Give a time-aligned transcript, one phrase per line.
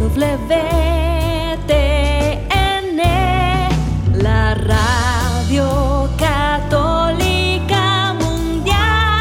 [0.00, 0.16] WTN,
[4.14, 9.20] la radio católica mundial.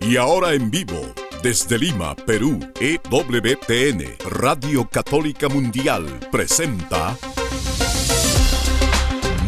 [0.00, 1.00] Y ahora en vivo,
[1.44, 7.16] desde Lima, Perú, EWTN, Radio Católica Mundial, presenta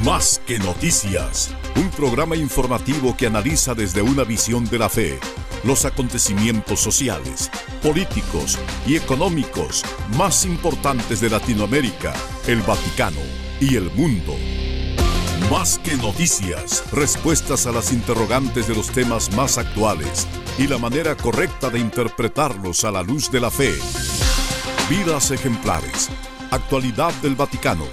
[0.05, 5.19] Más que Noticias, un programa informativo que analiza desde una visión de la fe
[5.65, 7.51] los acontecimientos sociales,
[7.83, 9.85] políticos y económicos
[10.17, 12.15] más importantes de Latinoamérica,
[12.47, 13.21] el Vaticano
[13.61, 14.35] y el mundo.
[15.51, 20.27] Más que noticias, respuestas a las interrogantes de los temas más actuales
[20.59, 23.75] y la manera correcta de interpretarlos a la luz de la fe.
[24.89, 26.09] Vidas ejemplares,
[26.51, 27.87] actualidad del Vaticano,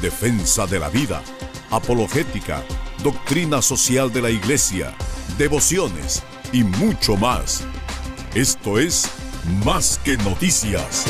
[0.00, 1.22] defensa de la vida,
[1.70, 2.62] apologética,
[3.02, 4.94] doctrina social de la Iglesia,
[5.36, 7.64] devociones y mucho más.
[8.34, 9.10] Esto es
[9.64, 11.04] Más que noticias.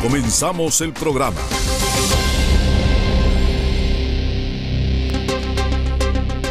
[0.00, 1.40] Comenzamos el programa.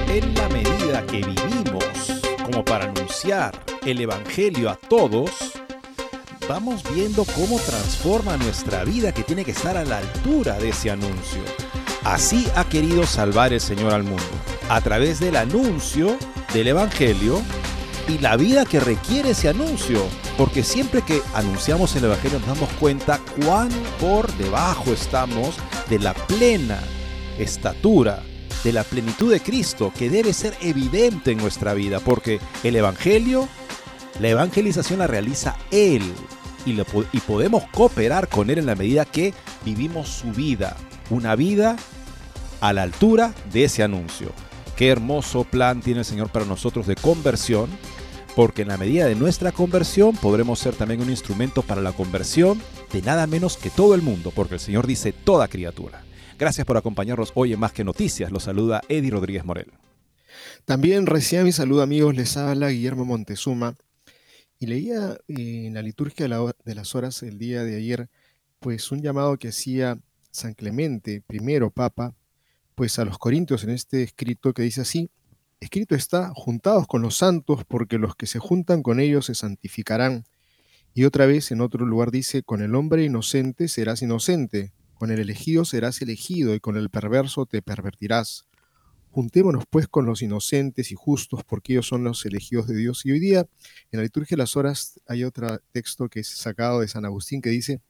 [0.08, 3.52] En la medida que vivimos como para anunciar
[3.84, 5.32] el Evangelio a todos,
[6.48, 10.92] vamos viendo cómo transforma nuestra vida que tiene que estar a la altura de ese
[10.92, 11.42] anuncio.
[12.04, 14.24] Así ha querido salvar el Señor al mundo,
[14.70, 16.18] a través del anuncio
[16.54, 17.42] del Evangelio
[18.08, 20.04] y la vida que requiere ese anuncio.
[20.38, 25.56] Porque siempre que anunciamos el Evangelio nos damos cuenta cuán por debajo estamos
[25.90, 26.80] de la plena
[27.38, 28.24] estatura,
[28.64, 32.00] de la plenitud de Cristo, que debe ser evidente en nuestra vida.
[32.00, 33.48] Porque el Evangelio,
[34.20, 36.02] la evangelización la realiza Él.
[36.66, 40.76] Y, y podemos cooperar con Él en la medida que vivimos su vida.
[41.12, 41.76] Una vida
[42.62, 44.32] a la altura de ese anuncio.
[44.78, 47.70] Qué hermoso plan tiene el Señor para nosotros de conversión,
[48.34, 52.62] porque en la medida de nuestra conversión podremos ser también un instrumento para la conversión
[52.94, 56.02] de nada menos que todo el mundo, porque el Señor dice toda criatura.
[56.40, 58.32] Gracias por acompañarnos hoy en Más que Noticias.
[58.32, 59.74] Los saluda Eddie Rodríguez Morel.
[60.64, 63.76] También recién mi saludo amigos, les habla Guillermo Montezuma
[64.60, 68.10] y leía eh, en la liturgia de, las horas el día de ayer,
[68.60, 70.00] pues un llamado que hacía
[70.32, 72.16] San Clemente, primero Papa,
[72.76, 75.10] pues a los Corintios en este escrito que dice así,
[75.60, 80.26] escrito está, juntados con los santos, porque los que se juntan con ellos se santificarán.
[80.94, 85.20] Y otra vez en otro lugar dice, con el hombre inocente serás inocente, con el
[85.20, 88.46] elegido serás elegido y con el perverso te pervertirás.
[89.12, 93.06] Juntémonos pues con los inocentes y justos, porque ellos son los elegidos de Dios.
[93.06, 93.42] Y hoy día,
[93.92, 97.42] en la liturgia de las horas, hay otro texto que es sacado de San Agustín
[97.42, 97.82] que dice,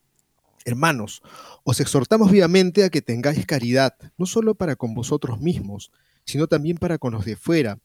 [0.66, 1.22] Hermanos,
[1.64, 5.92] os exhortamos vivamente a que tengáis caridad, no solo para con vosotros mismos,
[6.26, 7.80] sino también para con los de fuera,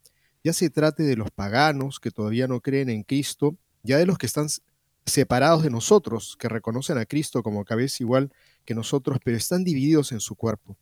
[0.45, 4.19] ya se trate de los paganos que todavía no creen en Cristo, ya de los
[4.19, 4.49] que están
[5.05, 8.33] separados de nosotros, que reconocen a Cristo como cabeza igual
[8.65, 10.77] que nosotros, pero están divididos en su cuerpo.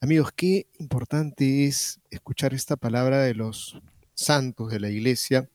[0.00, 3.80] Amigos, qué importante es escuchar esta palabra de los
[4.14, 5.48] santos de la iglesia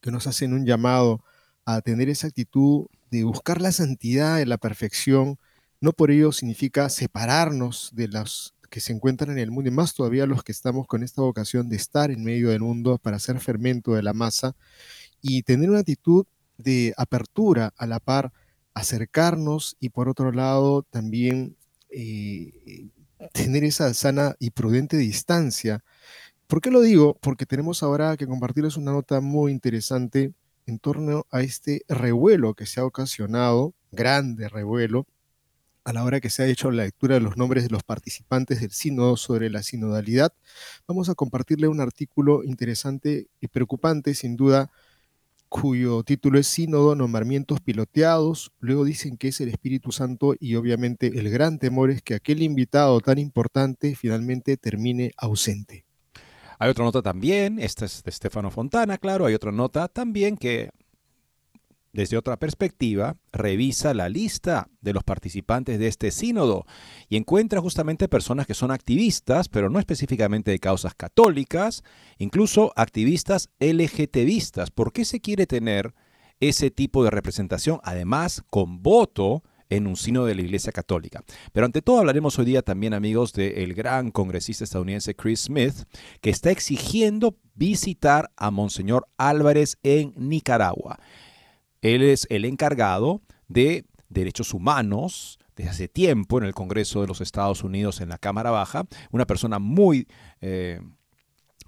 [0.00, 1.22] que nos hacen un llamado
[1.64, 5.38] a tener esa actitud de buscar la santidad y la perfección.
[5.82, 9.92] No por ello significa separarnos de los que se encuentran en el mundo y más
[9.92, 13.38] todavía los que estamos con esta vocación de estar en medio del mundo para ser
[13.38, 14.56] fermento de la masa
[15.20, 16.24] y tener una actitud
[16.56, 18.32] de apertura a la par,
[18.72, 21.54] acercarnos y por otro lado también
[21.90, 22.88] eh,
[23.34, 25.84] tener esa sana y prudente distancia.
[26.46, 27.18] ¿Por qué lo digo?
[27.20, 30.32] Porque tenemos ahora que compartirles una nota muy interesante
[30.66, 35.06] en torno a este revuelo que se ha ocasionado, grande revuelo,
[35.84, 38.60] a la hora que se ha hecho la lectura de los nombres de los participantes
[38.60, 40.32] del sínodo sobre la sinodalidad.
[40.86, 44.70] Vamos a compartirle un artículo interesante y preocupante, sin duda,
[45.48, 48.52] cuyo título es Sínodo, nombramientos piloteados.
[48.58, 52.42] Luego dicen que es el Espíritu Santo y obviamente el gran temor es que aquel
[52.42, 55.84] invitado tan importante finalmente termine ausente.
[56.58, 60.70] Hay otra nota también, esta es de Stefano Fontana, claro, hay otra nota también que
[61.92, 66.64] desde otra perspectiva revisa la lista de los participantes de este sínodo
[67.08, 71.84] y encuentra justamente personas que son activistas, pero no específicamente de causas católicas,
[72.16, 74.70] incluso activistas LGTBistas.
[74.70, 75.94] ¿Por qué se quiere tener
[76.40, 79.44] ese tipo de representación, además con voto
[79.76, 81.24] en un sínodo de la Iglesia Católica.
[81.52, 85.84] Pero ante todo hablaremos hoy día también, amigos, del gran congresista estadounidense Chris Smith,
[86.20, 90.98] que está exigiendo visitar a Monseñor Álvarez en Nicaragua.
[91.80, 97.22] Él es el encargado de derechos humanos desde hace tiempo en el Congreso de los
[97.22, 100.06] Estados Unidos en la Cámara Baja, una persona muy...
[100.42, 100.80] Eh,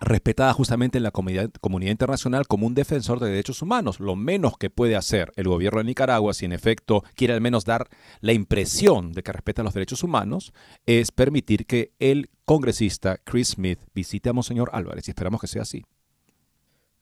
[0.00, 4.00] respetada justamente en la comunidad, internacional como un defensor de derechos humanos.
[4.00, 7.64] Lo menos que puede hacer el gobierno de Nicaragua, si en efecto quiere al menos
[7.64, 7.88] dar
[8.20, 10.52] la impresión de que respeta los derechos humanos,
[10.86, 15.62] es permitir que el congresista Chris Smith visite a Monseñor Álvarez y esperamos que sea
[15.62, 15.84] así.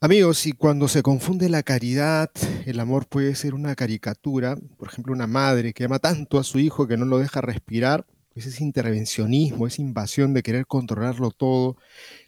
[0.00, 2.28] Amigos, y cuando se confunde la caridad,
[2.66, 6.58] el amor puede ser una caricatura, por ejemplo, una madre que ama tanto a su
[6.58, 8.04] hijo que no lo deja respirar,
[8.34, 11.76] pues es intervencionismo, es invasión de querer controlarlo todo.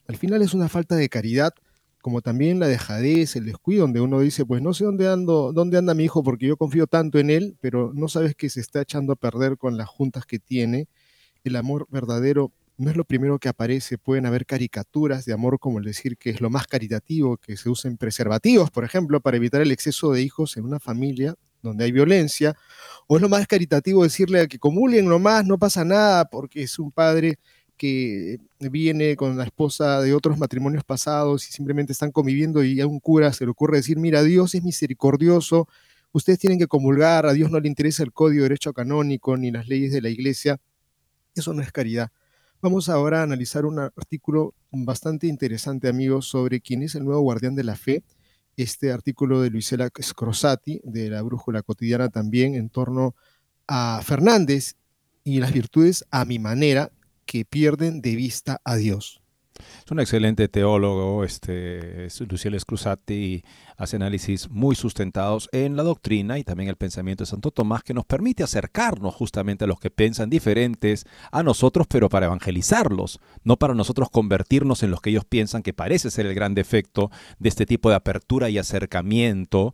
[0.06, 1.54] Al final es una falta de caridad,
[2.02, 6.04] como también la dejadez, el descuido, donde uno dice, pues no sé dónde anda mi
[6.04, 9.16] hijo porque yo confío tanto en él, pero no sabes que se está echando a
[9.16, 10.88] perder con las juntas que tiene.
[11.44, 15.78] El amor verdadero no es lo primero que aparece, pueden haber caricaturas de amor como
[15.78, 19.62] el decir que es lo más caritativo, que se usen preservativos, por ejemplo, para evitar
[19.62, 22.54] el exceso de hijos en una familia donde hay violencia,
[23.06, 26.92] o es lo más caritativo decirle que comulguen nomás, no pasa nada, porque es un
[26.92, 27.38] padre
[27.76, 32.86] que viene con la esposa de otros matrimonios pasados y simplemente están conviviendo y a
[32.86, 35.68] un cura se le ocurre decir, mira, Dios es misericordioso,
[36.12, 39.50] ustedes tienen que comulgar, a Dios no le interesa el código de derecho canónico ni
[39.50, 40.60] las leyes de la iglesia,
[41.34, 42.10] eso no es caridad.
[42.62, 47.54] Vamos ahora a analizar un artículo bastante interesante, amigos, sobre quién es el nuevo guardián
[47.54, 48.02] de la fe.
[48.56, 53.14] Este artículo de Luisela Scrosati, de la Brújula Cotidiana, también en torno
[53.66, 54.76] a Fernández
[55.24, 56.90] y las virtudes a mi manera
[57.24, 59.20] que pierden de vista a Dios.
[59.84, 63.44] Es un excelente teólogo, este, Luciel Scruzati, y
[63.76, 67.94] hace análisis muy sustentados en la doctrina y también el pensamiento de Santo Tomás, que
[67.94, 73.56] nos permite acercarnos justamente a los que piensan diferentes a nosotros, pero para evangelizarlos, no
[73.56, 77.48] para nosotros convertirnos en los que ellos piensan que parece ser el gran defecto de
[77.48, 79.72] este tipo de apertura y acercamiento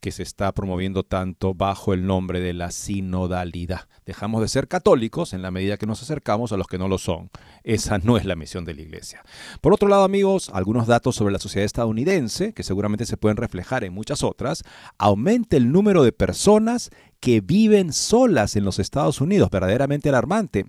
[0.00, 3.88] que se está promoviendo tanto bajo el nombre de la sinodalidad.
[4.06, 6.98] Dejamos de ser católicos en la medida que nos acercamos a los que no lo
[6.98, 7.30] son.
[7.62, 9.22] Esa no es la misión de la Iglesia.
[9.60, 13.84] Por otro lado, amigos, algunos datos sobre la sociedad estadounidense, que seguramente se pueden reflejar
[13.84, 14.64] en muchas otras,
[14.98, 20.64] aumenta el número de personas que viven solas en los Estados Unidos, verdaderamente alarmante.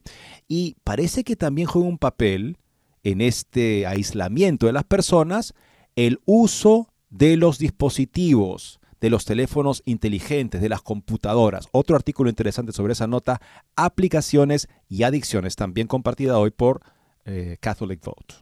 [0.49, 2.57] Y parece que también juega un papel
[3.03, 5.53] en este aislamiento de las personas
[5.95, 11.67] el uso de los dispositivos de los teléfonos inteligentes, de las computadoras.
[11.71, 13.41] Otro artículo interesante sobre esa nota,
[13.75, 16.81] aplicaciones y adicciones, también compartida hoy por
[17.25, 18.35] eh, Catholic Vote.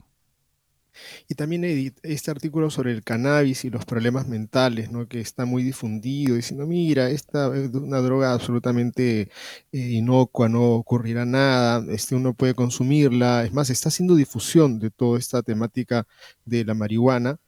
[1.29, 1.63] Y también
[2.03, 5.07] este artículo sobre el cannabis y los problemas mentales, ¿no?
[5.07, 9.29] que está muy difundido, diciendo, mira, esta es una droga absolutamente
[9.71, 13.45] eh, inocua, no ocurrirá nada, este, uno puede consumirla.
[13.45, 16.05] Es más, está haciendo difusión de toda esta temática
[16.43, 17.39] de la marihuana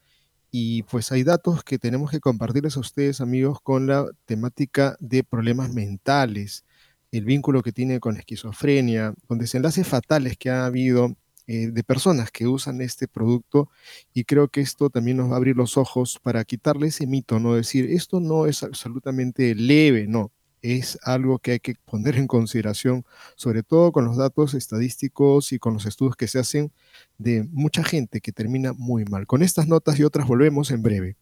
[0.52, 5.24] y pues hay datos que tenemos que compartirles a ustedes, amigos, con la temática de
[5.24, 6.66] problemas mentales,
[7.12, 11.16] el vínculo que tiene con esquizofrenia, con desenlaces fatales que ha habido
[11.48, 13.70] eh, de personas que usan este producto
[14.14, 17.40] y creo que esto también nos va a abrir los ojos para quitarle ese mito,
[17.40, 22.28] no decir, esto no es absolutamente leve, no, es algo que hay que poner en
[22.28, 23.06] consideración,
[23.36, 26.72] sobre todo con los datos estadísticos y con los estudios que se hacen
[27.18, 29.28] de mucha gente que termina muy mal.
[29.28, 31.18] Con estas notas y otras volvemos en breve.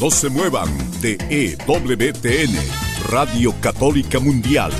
[0.00, 0.68] No se muevan
[1.00, 2.54] de EWTN,
[3.08, 4.72] Radio Católica Mundial.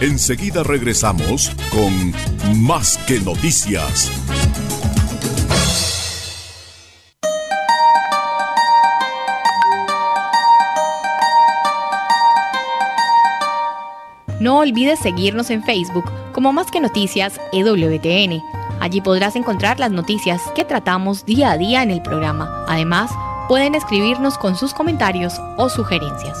[0.00, 4.10] Enseguida regresamos con Más que Noticias.
[14.42, 18.42] No olvides seguirnos en Facebook como Más que Noticias EWTN.
[18.80, 22.64] Allí podrás encontrar las noticias que tratamos día a día en el programa.
[22.66, 23.12] Además,
[23.46, 26.36] pueden escribirnos con sus comentarios o sugerencias.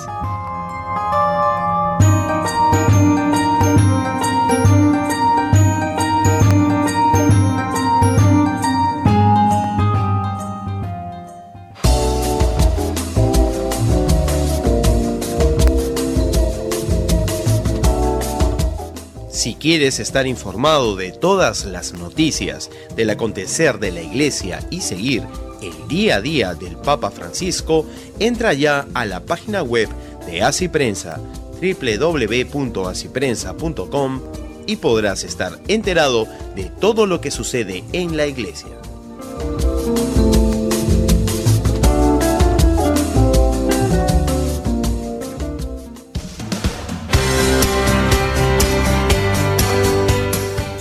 [19.42, 25.24] Si quieres estar informado de todas las noticias del acontecer de la iglesia y seguir
[25.60, 27.84] el día a día del Papa Francisco,
[28.20, 29.88] entra ya a la página web
[30.26, 31.18] de Así Prensa
[31.60, 34.20] www.asiprensa.com
[34.68, 38.81] y podrás estar enterado de todo lo que sucede en la iglesia.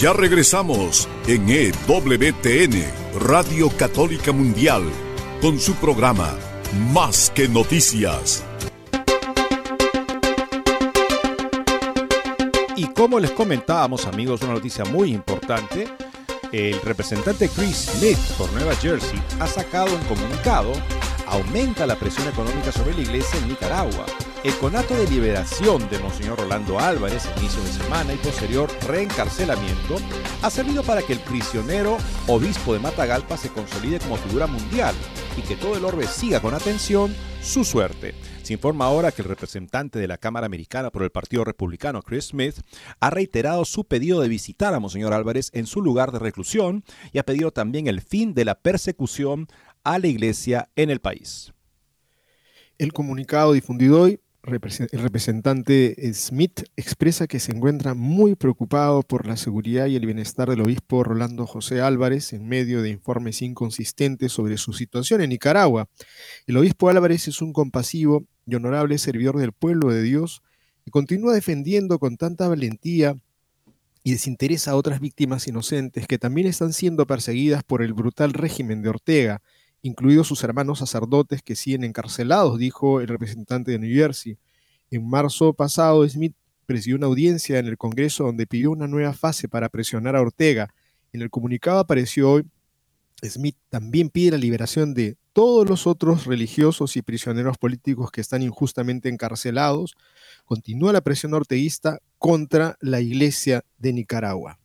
[0.01, 2.83] Ya regresamos en EWTN,
[3.19, 4.81] Radio Católica Mundial,
[5.43, 6.35] con su programa
[6.91, 8.43] Más que Noticias.
[12.75, 15.87] Y como les comentábamos, amigos, una noticia muy importante.
[16.51, 20.71] El representante Chris Smith por Nueva Jersey ha sacado un comunicado,
[21.27, 24.07] aumenta la presión económica sobre la iglesia en Nicaragua.
[24.43, 29.97] El conato de liberación de Monseñor Rolando Álvarez, inicio de semana y posterior reencarcelamiento,
[30.41, 34.95] ha servido para que el prisionero obispo de Matagalpa se consolide como figura mundial
[35.37, 38.15] y que todo el orbe siga con atención su suerte.
[38.41, 42.29] Se informa ahora que el representante de la Cámara Americana por el Partido Republicano, Chris
[42.29, 42.55] Smith,
[42.99, 47.19] ha reiterado su pedido de visitar a Monseñor Álvarez en su lugar de reclusión y
[47.19, 49.45] ha pedido también el fin de la persecución
[49.83, 51.53] a la iglesia en el país.
[52.79, 59.37] El comunicado difundido hoy el representante Smith expresa que se encuentra muy preocupado por la
[59.37, 64.57] seguridad y el bienestar del obispo Rolando José Álvarez en medio de informes inconsistentes sobre
[64.57, 65.87] su situación en Nicaragua.
[66.47, 70.41] El obispo Álvarez es un compasivo y honorable servidor del pueblo de Dios
[70.85, 73.15] y continúa defendiendo con tanta valentía
[74.03, 78.81] y desinterés a otras víctimas inocentes que también están siendo perseguidas por el brutal régimen
[78.81, 79.41] de Ortega
[79.81, 84.37] incluidos sus hermanos sacerdotes que siguen encarcelados, dijo el representante de New Jersey.
[84.89, 86.35] En marzo pasado, Smith
[86.65, 90.73] presidió una audiencia en el Congreso donde pidió una nueva fase para presionar a Ortega.
[91.11, 92.45] En el comunicado apareció hoy,
[93.23, 98.41] Smith también pide la liberación de todos los otros religiosos y prisioneros políticos que están
[98.41, 99.95] injustamente encarcelados.
[100.45, 104.60] Continúa la presión orteguista contra la Iglesia de Nicaragua.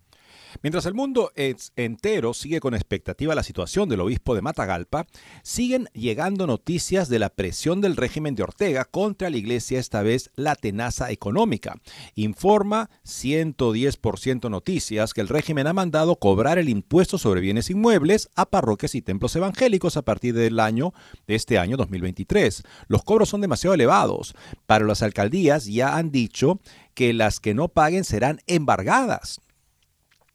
[0.63, 5.07] Mientras el mundo entero sigue con expectativa la situación del obispo de Matagalpa,
[5.43, 10.31] siguen llegando noticias de la presión del régimen de Ortega contra la iglesia, esta vez
[10.35, 11.77] la tenaza económica.
[12.15, 18.47] Informa 110% Noticias que el régimen ha mandado cobrar el impuesto sobre bienes inmuebles a
[18.47, 20.93] parroquias y templos evangélicos a partir del año
[21.27, 22.63] de este año 2023.
[22.89, 24.35] Los cobros son demasiado elevados.
[24.67, 26.61] Para las alcaldías ya han dicho
[26.95, 29.41] que las que no paguen serán embargadas.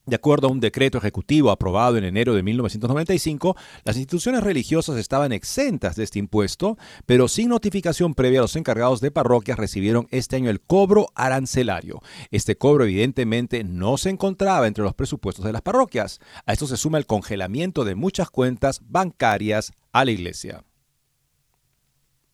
[0.07, 5.31] De acuerdo a un decreto ejecutivo aprobado en enero de 1995, las instituciones religiosas estaban
[5.31, 10.49] exentas de este impuesto, pero sin notificación previa los encargados de parroquias recibieron este año
[10.49, 12.01] el cobro arancelario.
[12.31, 16.19] Este cobro evidentemente no se encontraba entre los presupuestos de las parroquias.
[16.47, 20.63] A esto se suma el congelamiento de muchas cuentas bancarias a la iglesia.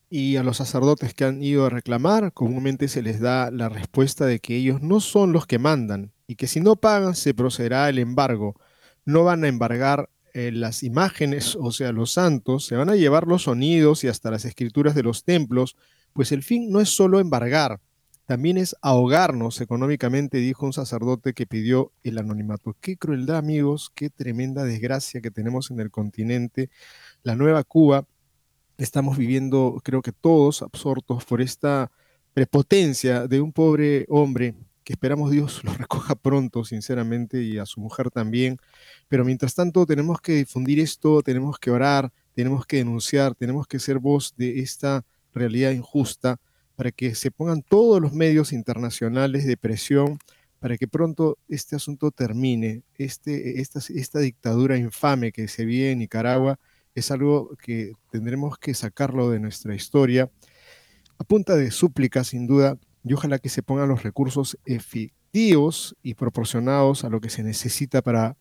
[0.09, 4.25] Y a los sacerdotes que han ido a reclamar, comúnmente se les da la respuesta
[4.25, 7.89] de que ellos no son los que mandan, y que si no pagan se procederá
[7.89, 8.59] el embargo.
[9.05, 13.25] No van a embargar eh, las imágenes, o sea, los santos, se van a llevar
[13.25, 15.77] los sonidos y hasta las escrituras de los templos,
[16.13, 17.79] pues el fin no es solo embargar,
[18.27, 22.75] también es ahogarnos económicamente, dijo un sacerdote que pidió el anonimato.
[22.81, 26.69] Qué crueldad, amigos, qué tremenda desgracia que tenemos en el continente.
[27.23, 28.05] La nueva Cuba,
[28.77, 31.89] estamos viviendo, creo que todos, absortos por esta
[32.33, 34.55] prepotencia de un pobre hombre
[34.87, 38.57] que esperamos Dios lo recoja pronto, sinceramente, y a su mujer también.
[39.09, 43.79] Pero mientras tanto tenemos que difundir esto, tenemos que orar, tenemos que denunciar, tenemos que
[43.79, 45.03] ser voz de esta
[45.33, 46.39] realidad injusta
[46.77, 50.19] para que se pongan todos los medios internacionales de presión
[50.59, 52.83] para que pronto este asunto termine.
[52.95, 56.61] Este, esta, esta dictadura infame que se vive en Nicaragua
[56.95, 60.31] es algo que tendremos que sacarlo de nuestra historia.
[61.17, 62.77] A punta de súplica, sin duda,
[63.09, 68.01] y ojalá que se pongan los recursos efectivos y proporcionados a lo que se necesita
[68.01, 68.37] para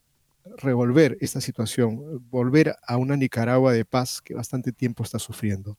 [0.59, 5.77] revolver esta situación, volver a una Nicaragua de paz que bastante tiempo está sufriendo.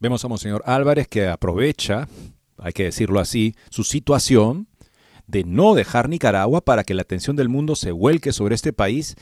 [0.00, 2.08] Vemos a Monseñor Álvarez que aprovecha,
[2.58, 4.68] hay que decirlo así, su situación
[5.26, 9.14] de no dejar Nicaragua para que la atención del mundo se vuelque sobre este país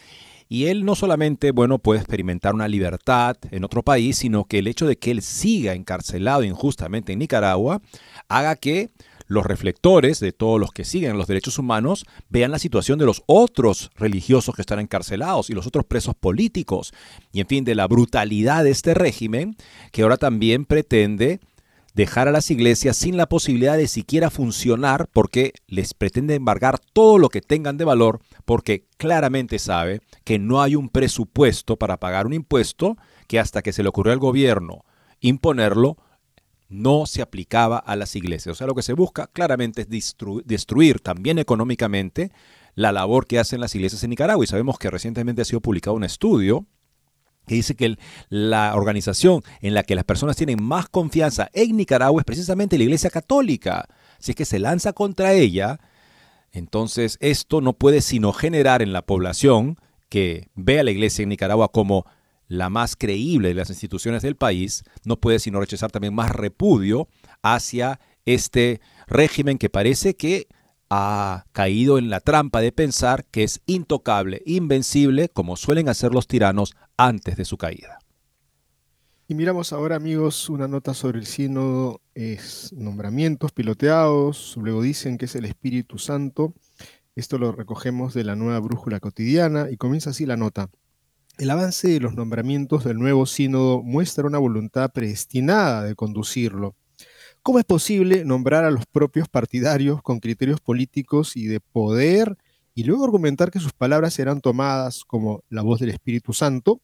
[0.48, 4.68] y él no solamente, bueno, puede experimentar una libertad en otro país, sino que el
[4.68, 7.80] hecho de que él siga encarcelado injustamente en Nicaragua
[8.28, 8.90] haga que
[9.28, 13.22] los reflectores de todos los que siguen los derechos humanos vean la situación de los
[13.26, 16.92] otros religiosos que están encarcelados y los otros presos políticos.
[17.32, 19.56] Y en fin, de la brutalidad de este régimen
[19.90, 21.40] que ahora también pretende
[21.96, 27.16] dejar a las iglesias sin la posibilidad de siquiera funcionar porque les pretende embargar todo
[27.16, 32.26] lo que tengan de valor porque claramente sabe que no hay un presupuesto para pagar
[32.26, 32.98] un impuesto
[33.28, 34.84] que hasta que se le ocurrió al gobierno
[35.20, 35.96] imponerlo
[36.68, 38.52] no se aplicaba a las iglesias.
[38.52, 42.30] O sea, lo que se busca claramente es destruir también económicamente
[42.74, 44.44] la labor que hacen las iglesias en Nicaragua.
[44.44, 46.66] Y sabemos que recientemente ha sido publicado un estudio
[47.46, 47.96] que dice que
[48.28, 52.84] la organización en la que las personas tienen más confianza en Nicaragua es precisamente la
[52.84, 53.88] Iglesia Católica.
[54.18, 55.78] Si es que se lanza contra ella,
[56.52, 59.76] entonces esto no puede sino generar en la población
[60.08, 62.06] que ve a la Iglesia en Nicaragua como
[62.48, 67.08] la más creíble de las instituciones del país, no puede sino rechazar también más repudio
[67.42, 70.48] hacia este régimen que parece que
[70.90, 76.26] ha caído en la trampa de pensar que es intocable, invencible, como suelen hacer los
[76.26, 77.98] tiranos antes de su caída.
[79.28, 85.24] Y miramos ahora, amigos, una nota sobre el sínodo, es nombramientos piloteados, luego dicen que
[85.24, 86.54] es el Espíritu Santo.
[87.16, 90.70] Esto lo recogemos de la nueva brújula cotidiana y comienza así la nota.
[91.38, 96.76] El avance de los nombramientos del nuevo sínodo muestra una voluntad predestinada de conducirlo.
[97.46, 102.36] ¿Cómo es posible nombrar a los propios partidarios con criterios políticos y de poder
[102.74, 106.80] y luego argumentar que sus palabras serán tomadas como la voz del Espíritu Santo?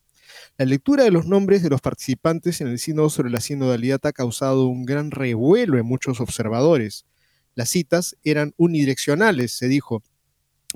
[0.56, 4.12] La lectura de los nombres de los participantes en el sínodo sobre la sinodalidad ha
[4.12, 7.06] causado un gran revuelo en muchos observadores.
[7.56, 10.04] Las citas eran unidireccionales, se dijo,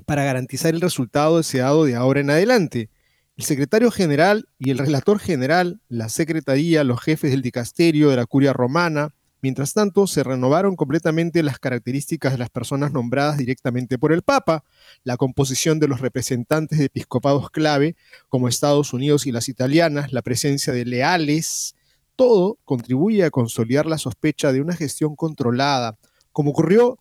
[0.05, 2.89] para garantizar el resultado deseado de ahora en adelante.
[3.37, 8.25] El secretario general y el relator general, la secretaría, los jefes del dicasterio de la
[8.25, 14.11] curia romana, Mientras tanto, se renovaron completamente las características de las personas nombradas directamente por
[14.11, 14.63] el Papa,
[15.03, 17.95] la composición de los representantes de episcopados clave,
[18.29, 21.75] como Estados Unidos y las italianas, la presencia de leales,
[22.15, 25.97] todo contribuye a consolidar la sospecha de una gestión controlada,
[26.31, 26.97] como ocurrió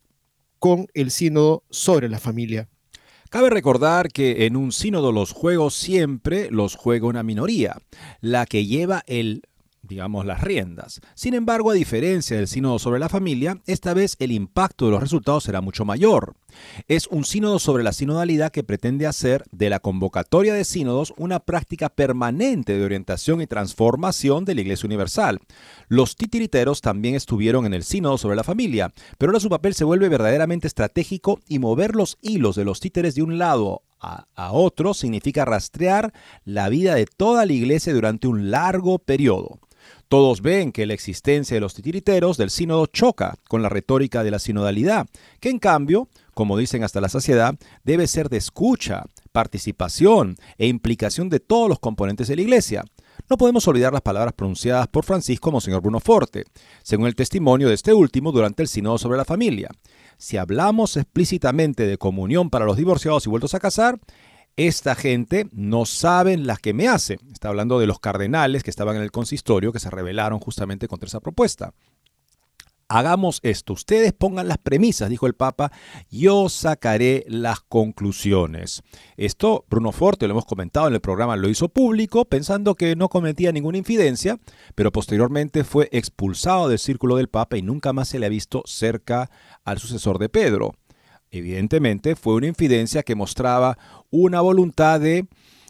[0.59, 2.69] con el sínodo sobre la familia.
[3.31, 7.77] Cabe recordar que en un sínodo los juegos siempre los juega una minoría,
[8.21, 9.43] la que lleva el
[9.87, 11.01] digamos, las riendas.
[11.15, 15.01] Sin embargo, a diferencia del sínodo sobre la familia, esta vez el impacto de los
[15.01, 16.35] resultados será mucho mayor.
[16.89, 21.41] Es un sínodo sobre la sinodalidad que pretende hacer de la convocatoria de sínodos una
[21.41, 25.41] práctica permanente de orientación y transformación de la Iglesia Universal.
[25.89, 29.85] Los titiriteros también estuvieron en el sínodo sobre la familia, pero ahora su papel se
[29.85, 34.95] vuelve verdaderamente estratégico y mover los hilos de los títeres de un lado a, otro
[34.95, 36.13] significa rastrear
[36.45, 39.59] la vida de toda la iglesia durante un largo periodo.
[40.09, 44.31] Todos ven que la existencia de los titiriteros del sínodo choca con la retórica de
[44.31, 45.09] la sinodalidad,
[45.41, 51.29] que en cambio, como dicen hasta la saciedad, debe ser de escucha, participación e implicación
[51.29, 52.85] de todos los componentes de la iglesia.
[53.29, 56.45] No podemos olvidar las palabras pronunciadas por Francisco Monseñor Bruno Forte,
[56.85, 59.71] según el testimonio de este último durante el sínodo sobre la familia.
[60.19, 63.99] Si hablamos explícitamente de comunión para los divorciados y vueltos a casar,
[64.57, 67.19] esta gente no saben las que me hace.
[67.33, 71.07] Está hablando de los cardenales que estaban en el consistorio que se rebelaron justamente contra
[71.07, 71.75] esa propuesta.
[72.89, 75.73] Hagamos esto, ustedes pongan las premisas, dijo el Papa,
[76.09, 78.85] yo sacaré las conclusiones.
[79.17, 83.09] Esto Bruno Forte, lo hemos comentado en el programa, lo hizo público pensando que no
[83.09, 84.39] cometía ninguna infidencia,
[84.77, 88.63] pero posteriormente fue expulsado del círculo del Papa y nunca más se le ha visto
[88.67, 89.31] cerca
[89.65, 90.77] al sucesor de Pedro.
[91.31, 93.79] Evidentemente fue una infidencia que mostraba
[94.11, 95.27] una voluntad de,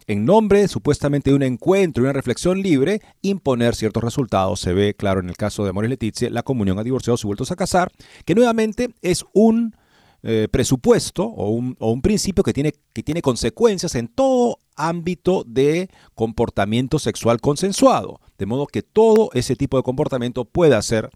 [0.06, 4.60] en nombre supuestamente de un encuentro una reflexión libre, imponer ciertos resultados.
[4.60, 7.50] Se ve claro en el caso de Amores Leticia, la comunión a divorciados y vueltos
[7.50, 7.90] a casar,
[8.24, 9.74] que nuevamente es un
[10.22, 15.44] eh, presupuesto o un, o un, principio que tiene, que tiene consecuencias en todo ámbito
[15.46, 21.10] de comportamiento sexual consensuado, de modo que todo ese tipo de comportamiento pueda ser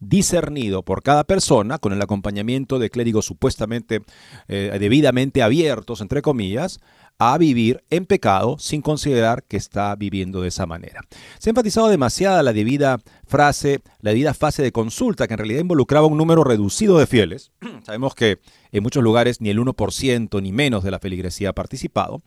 [0.00, 4.02] discernido por cada persona, con el acompañamiento de clérigos supuestamente
[4.48, 6.80] eh, debidamente abiertos, entre comillas,
[7.18, 11.00] a vivir en pecado sin considerar que está viviendo de esa manera.
[11.38, 15.60] Se ha enfatizado demasiada la debida frase, la debida fase de consulta, que en realidad
[15.60, 17.50] involucraba un número reducido de fieles.
[17.84, 18.38] Sabemos que
[18.70, 22.22] en muchos lugares ni el 1% ni menos de la feligresía ha participado.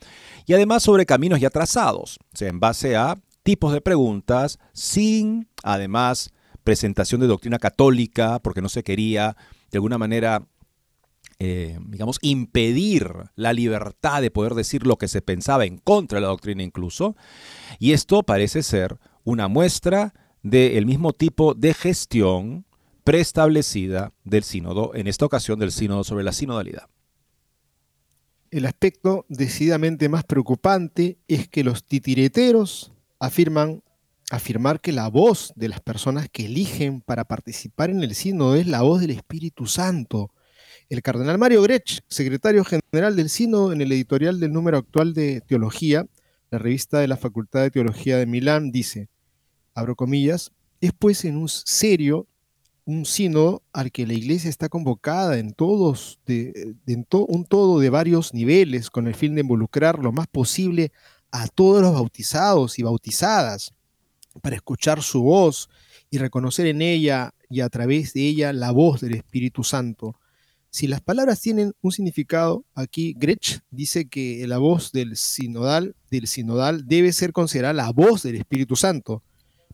[0.46, 5.48] Y además sobre caminos ya trazados, o sea, en base a tipos de preguntas, sin
[5.64, 9.36] además presentación de doctrina católica, porque no se quería
[9.71, 10.47] de alguna manera,
[11.39, 16.21] eh, digamos, impedir la libertad de poder decir lo que se pensaba en contra de
[16.21, 17.15] la doctrina incluso.
[17.80, 22.65] Y esto parece ser una muestra del mismo tipo de gestión
[23.04, 26.88] preestablecida del sínodo, en esta ocasión del sínodo sobre la sinodalidad.
[28.52, 33.82] El aspecto decididamente más preocupante es que los titireteros afirman
[34.32, 38.65] afirmar que la voz de las personas que eligen para participar en el sínodo es
[38.65, 40.32] la voz del Espíritu Santo.
[40.89, 45.41] El cardenal Mario Grech, secretario general del sínodo, en el editorial del número actual de
[45.41, 46.08] Teología,
[46.50, 49.10] la revista de la Facultad de Teología de Milán, dice,
[49.76, 52.26] abro comillas, es pues en un serio
[52.86, 57.89] un sínodo al que la iglesia está convocada en todos, de, en un todo de
[57.89, 60.94] varios niveles, con el fin de involucrar lo más posible
[61.32, 63.74] a todos los bautizados y bautizadas
[64.41, 65.70] para escuchar su voz
[66.10, 70.15] y reconocer en ella y a través de ella la voz del Espíritu Santo.
[70.70, 76.28] Si las palabras tienen un significado, aquí Gretsch dice que la voz del sinodal, del
[76.28, 79.22] sinodal debe ser considerada la voz del Espíritu Santo.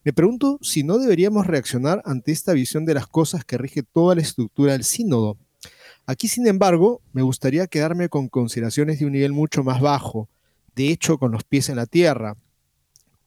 [0.04, 4.16] Me pregunto si no deberíamos reaccionar ante esta visión de las cosas que rige toda
[4.16, 5.38] la estructura del sínodo.
[6.08, 10.30] Aquí, sin embargo, me gustaría quedarme con consideraciones de un nivel mucho más bajo,
[10.76, 12.38] de hecho con los pies en la tierra.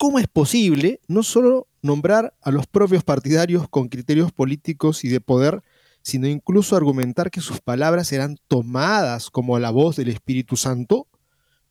[0.00, 5.20] ¿Cómo es posible no solo nombrar a los propios partidarios con criterios políticos y de
[5.20, 5.60] poder,
[6.00, 11.06] sino incluso argumentar que sus palabras serán tomadas como la voz del Espíritu Santo?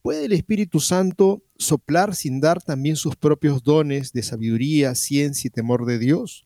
[0.04, 5.50] ¿Puede el Espíritu Santo soplar sin dar también sus propios dones de sabiduría, ciencia y
[5.50, 6.46] temor de Dios?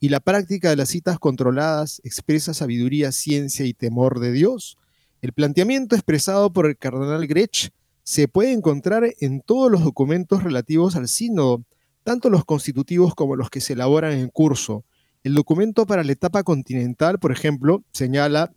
[0.00, 4.78] Y la práctica de las citas controladas expresa sabiduría, ciencia y temor de Dios.
[5.22, 7.70] El planteamiento expresado por el cardenal Grech
[8.10, 11.62] se puede encontrar en todos los documentos relativos al sínodo,
[12.02, 14.84] tanto los constitutivos como los que se elaboran en curso.
[15.22, 18.52] El documento para la etapa continental, por ejemplo, señala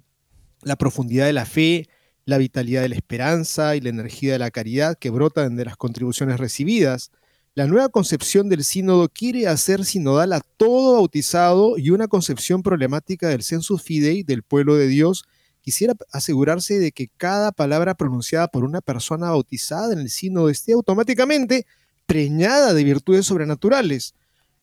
[0.63, 1.87] la profundidad de la fe,
[2.25, 5.77] la vitalidad de la esperanza y la energía de la caridad que brotan de las
[5.77, 7.11] contribuciones recibidas.
[7.53, 13.27] La nueva concepción del sínodo quiere hacer sinodal a todo bautizado y una concepción problemática
[13.27, 15.25] del sensus fidei del pueblo de Dios
[15.63, 20.73] quisiera asegurarse de que cada palabra pronunciada por una persona bautizada en el sínodo esté
[20.73, 21.65] automáticamente
[22.05, 24.13] preñada de virtudes sobrenaturales.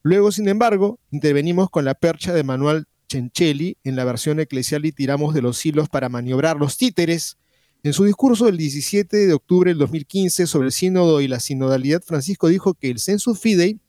[0.03, 4.93] Luego, sin embargo, intervenimos con la percha de Manuel Cenchelli en la versión eclesial y
[4.93, 7.39] tiramos de los hilos para maniobrar los títeres
[7.83, 12.03] en su discurso del 17 de octubre del 2015 sobre el sínodo y la sinodalidad,
[12.05, 13.81] Francisco dijo que el sensus fidei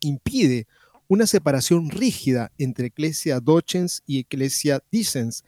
[0.00, 0.68] impide
[1.14, 5.44] una separación rígida entre Ecclesia docens y Ecclesia dicens,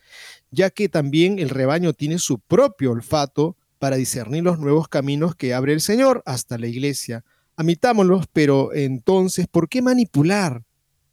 [0.51, 5.53] ya que también el rebaño tiene su propio olfato para discernir los nuevos caminos que
[5.53, 7.25] abre el Señor hasta la iglesia.
[7.57, 10.63] Amitámoslos, pero entonces, ¿por qué manipular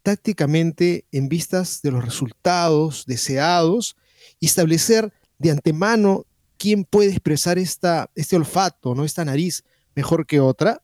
[0.03, 3.95] tácticamente en vistas de los resultados deseados
[4.39, 6.25] y establecer de antemano
[6.57, 9.03] quién puede expresar esta, este olfato, ¿no?
[9.03, 9.63] esta nariz,
[9.95, 10.82] mejor que otra?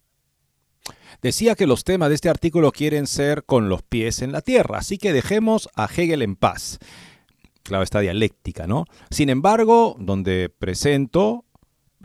[1.21, 4.77] Decía que los temas de este artículo quieren ser con los pies en la tierra,
[4.77, 6.79] así que dejemos a Hegel en paz.
[7.63, 8.85] Claro, esta dialéctica, ¿no?
[9.11, 11.45] Sin embargo, donde presento,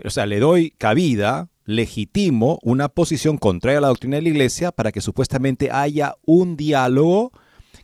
[0.04, 4.72] o sea, le doy cabida, legitimo una posición contraria a la doctrina de la Iglesia
[4.72, 7.32] para que supuestamente haya un diálogo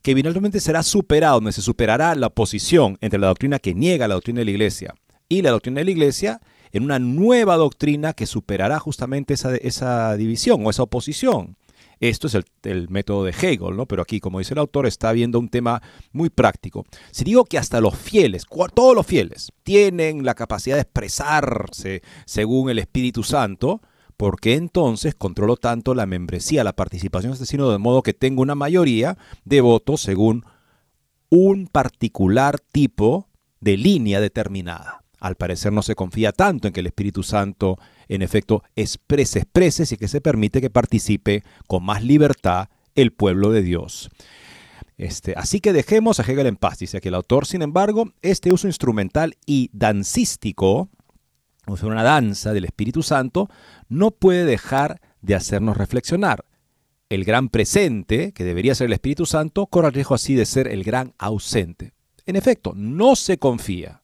[0.03, 4.15] que finalmente será superado, donde se superará la posición entre la doctrina que niega la
[4.15, 4.95] doctrina de la Iglesia
[5.29, 6.41] y la doctrina de la Iglesia
[6.73, 11.57] en una nueva doctrina que superará justamente esa, esa división o esa oposición.
[12.01, 13.85] Esto es el, método de Hegel, ¿no?
[13.85, 16.87] Pero aquí, como dice el autor, está viendo un tema muy práctico.
[17.11, 22.71] Si digo que hasta los fieles, todos los fieles, tienen la capacidad de expresarse según
[22.71, 23.83] el Espíritu Santo,
[24.17, 28.41] ¿por qué entonces controlo tanto la membresía, la participación en este de modo que tengo
[28.41, 30.45] una mayoría de votos según
[31.29, 33.29] un particular tipo
[33.61, 35.00] de línea determinada?
[35.21, 37.79] Al parecer no se confía tanto en que el Espíritu Santo
[38.09, 43.53] en efecto exprese, exprese y que se permite que participe con más libertad el pueblo
[43.53, 44.11] de Dios.
[44.97, 47.47] Este, así que dejemos a Hegel en paz, dice aquí el autor.
[47.47, 50.89] Sin embargo, este uso instrumental y dancístico,
[51.67, 53.49] o sea, una danza del Espíritu Santo,
[53.89, 56.45] no puede dejar de hacernos reflexionar.
[57.11, 60.69] El gran presente, que debería ser el Espíritu Santo, corre el riesgo así de ser
[60.69, 61.93] el gran ausente.
[62.25, 64.01] En efecto, no se confía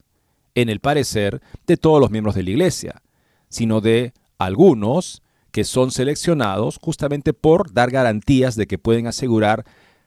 [0.56, 3.02] en el parecer de todos los miembros de la Iglesia,
[3.48, 9.64] sino de algunos que son seleccionados justamente por dar garantías de que pueden asegurar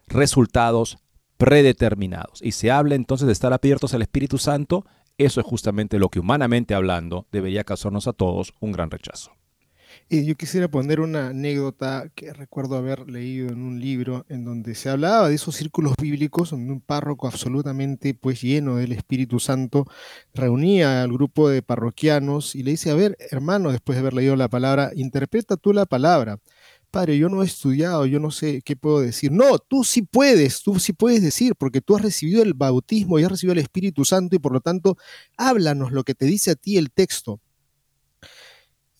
[0.07, 0.97] resultados
[1.37, 2.41] predeterminados.
[2.41, 4.85] Y se habla entonces de estar abiertos al Espíritu Santo,
[5.17, 9.38] eso es justamente lo que humanamente hablando debería causarnos a todos un gran rechazo
[10.09, 14.89] yo quisiera poner una anécdota que recuerdo haber leído en un libro en donde se
[14.89, 19.85] hablaba de esos círculos bíblicos donde un párroco absolutamente pues lleno del Espíritu Santo
[20.33, 24.35] reunía al grupo de parroquianos y le dice, a ver, hermano, después de haber leído
[24.35, 26.39] la palabra, interpreta tú la palabra.
[26.91, 29.31] Padre, yo no he estudiado, yo no sé qué puedo decir.
[29.31, 33.23] No, tú sí puedes, tú sí puedes decir, porque tú has recibido el bautismo y
[33.23, 34.97] has recibido el Espíritu Santo y por lo tanto,
[35.37, 37.39] háblanos lo que te dice a ti el texto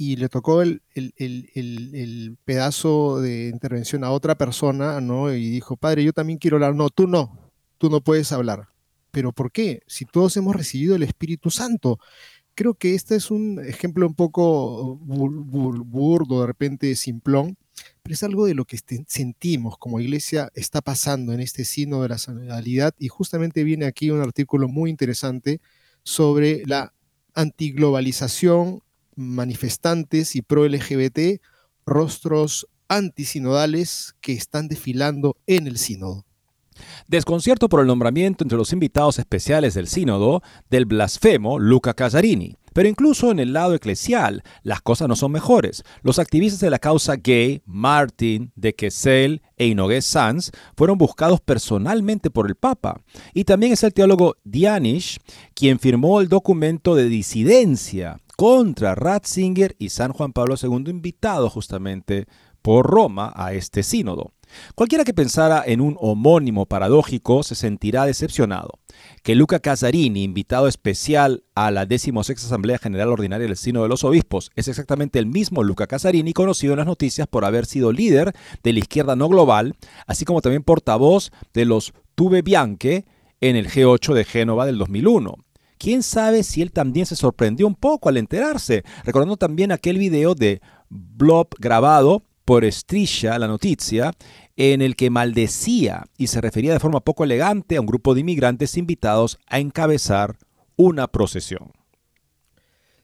[0.01, 0.81] y le tocó el,
[2.45, 5.33] pedazo de intervención a otra persona, ¿no?
[5.33, 6.73] Y dijo, padre, yo también quiero hablar.
[6.73, 8.69] No, tú no, tú no puedes hablar.
[9.11, 9.81] ¿Pero por qué?
[9.87, 11.99] Si todos hemos recibido el Espíritu Santo.
[12.55, 17.57] Creo que este es un ejemplo un poco burdo, de repente simplón,
[18.01, 22.01] pero es algo de lo que este, sentimos como iglesia está pasando en este signo
[22.01, 25.59] de la sanidad y justamente viene aquí un artículo muy interesante
[26.03, 26.93] sobre la
[27.33, 28.81] antiglobalización
[29.19, 31.41] manifestantes y pro-LGBT,
[31.85, 36.25] rostros antisinodales que están desfilando en el sínodo.
[37.07, 42.55] Desconcierto por el nombramiento entre los invitados especiales del sínodo del blasfemo Luca Casarini.
[42.71, 45.83] Pero incluso en el lado eclesial, las cosas no son mejores.
[46.03, 52.29] Los activistas de la causa gay, Martin, de Kessel e Inogué Sanz fueron buscados personalmente
[52.29, 53.01] por el Papa.
[53.33, 55.17] Y también es el teólogo Dianish
[55.55, 62.25] quien firmó el documento de disidencia contra Ratzinger y San Juan Pablo II, invitado justamente
[62.61, 64.31] por Roma a este sínodo.
[64.75, 68.79] Cualquiera que pensara en un homónimo paradójico se sentirá decepcionado.
[69.23, 74.05] Que Luca Casarini, invitado especial a la 16 Asamblea General Ordinaria del Sínodo de los
[74.05, 78.33] Obispos, es exactamente el mismo Luca Casarini, conocido en las noticias por haber sido líder
[78.63, 79.75] de la izquierda no global,
[80.07, 83.03] así como también portavoz de los Tube Bianche
[83.41, 85.35] en el G8 de Génova del 2001.
[85.79, 90.35] Quién sabe si él también se sorprendió un poco al enterarse, recordando también aquel video
[90.35, 94.11] de Blob grabado por Estrilla la noticia,
[94.57, 98.19] en el que maldecía y se refería de forma poco elegante a un grupo de
[98.19, 100.37] inmigrantes invitados a encabezar
[100.75, 101.71] una procesión.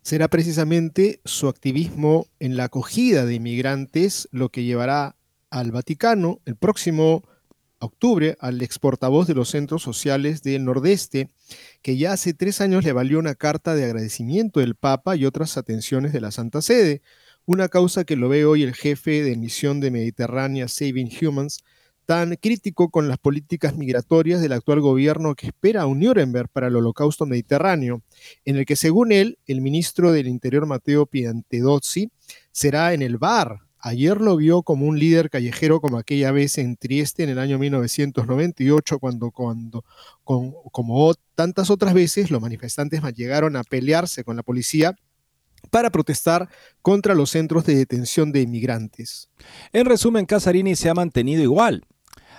[0.02, 5.16] Será precisamente su activismo en la acogida de inmigrantes lo que llevará
[5.50, 7.24] al Vaticano el próximo
[7.86, 11.30] octubre al ex portavoz de los centros sociales del Nordeste,
[11.82, 15.58] que ya hace tres años le valió una carta de agradecimiento del Papa y otras
[15.58, 17.02] atenciones de la Santa Sede,
[17.46, 21.64] una causa que lo ve hoy el jefe de misión de Mediterránea Saving Humans,
[22.06, 26.68] tan crítico con las políticas migratorias del actual gobierno que espera a un Nuremberg para
[26.68, 28.04] el holocausto mediterráneo,
[28.46, 32.12] en el que según él, el ministro del Interior Matteo Piantedozzi
[32.52, 33.65] será en el bar.
[33.88, 37.60] Ayer lo vio como un líder callejero como aquella vez en Trieste en el año
[37.60, 39.30] 1998, cuando,
[40.24, 44.96] como tantas otras veces, los manifestantes llegaron a pelearse con la policía
[45.70, 46.50] para protestar
[46.82, 49.30] contra los centros de detención de inmigrantes.
[49.72, 51.86] En resumen, Casarini se ha mantenido igual.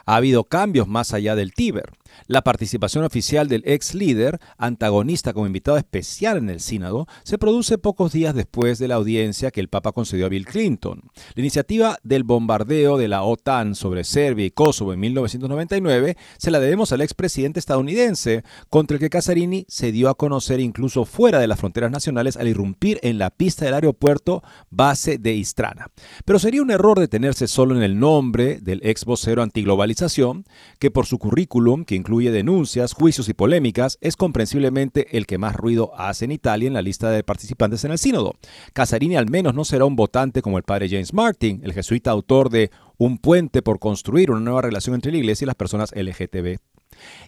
[0.04, 1.92] Ha habido cambios más allá del Tíber.
[2.26, 7.78] La participación oficial del ex líder, antagonista como invitado especial en el sínodo, se produce
[7.78, 11.02] pocos días después de la audiencia que el Papa concedió a Bill Clinton.
[11.34, 16.60] La iniciativa del bombardeo de la OTAN sobre Serbia y Kosovo en 1999 se la
[16.60, 21.46] debemos al expresidente estadounidense, contra el que Casarini se dio a conocer incluso fuera de
[21.46, 25.90] las fronteras nacionales al irrumpir en la pista del aeropuerto base de Istrana.
[26.24, 30.44] Pero sería un error detenerse solo en el nombre del ex vocero antiglobalización,
[30.78, 35.90] que por su currículum, incluye denuncias, juicios y polémicas, es comprensiblemente el que más ruido
[35.98, 38.36] hace en Italia en la lista de participantes en el sínodo.
[38.72, 42.48] Casarini al menos no será un votante como el padre James Martin, el jesuita autor
[42.48, 46.58] de Un puente por construir una nueva relación entre la iglesia y las personas LGTB.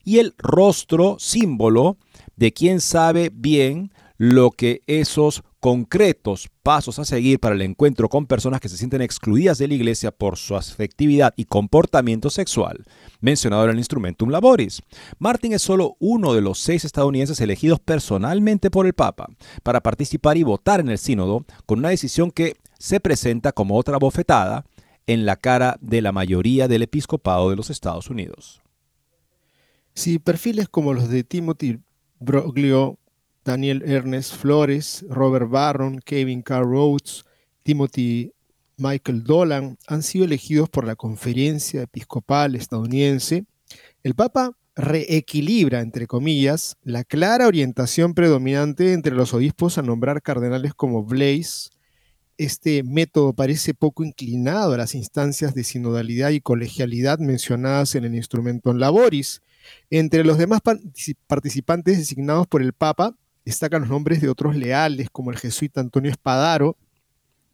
[0.05, 1.97] Y el rostro, símbolo
[2.37, 8.27] de quien sabe bien lo que esos concretos pasos a seguir para el encuentro con
[8.27, 12.85] personas que se sienten excluidas de la iglesia por su afectividad y comportamiento sexual,
[13.21, 14.83] mencionado en el Instrumentum Laboris.
[15.19, 19.29] Martin es solo uno de los seis estadounidenses elegidos personalmente por el Papa
[19.63, 23.99] para participar y votar en el sínodo con una decisión que se presenta como otra
[23.99, 24.65] bofetada
[25.07, 28.63] en la cara de la mayoría del episcopado de los Estados Unidos.
[29.95, 31.81] Si perfiles como los de Timothy
[32.21, 32.99] Broglio
[33.49, 37.25] Daniel Ernest Flores, Robert Barron, Kevin Carr Rhodes,
[37.63, 38.35] Timothy
[38.77, 43.47] Michael Dolan han sido elegidos por la Conferencia Episcopal estadounidense,
[44.03, 50.75] el Papa reequilibra, entre comillas, la clara orientación predominante entre los obispos a nombrar cardenales
[50.75, 51.71] como Blaise.
[52.37, 58.15] Este método parece poco inclinado a las instancias de sinodalidad y colegialidad mencionadas en el
[58.15, 59.41] instrumento en Laboris.
[59.89, 60.61] Entre los demás
[61.27, 63.17] participantes designados por el Papa
[63.49, 66.77] destacan los nombres de otros leales como el jesuita Antonio Espadaro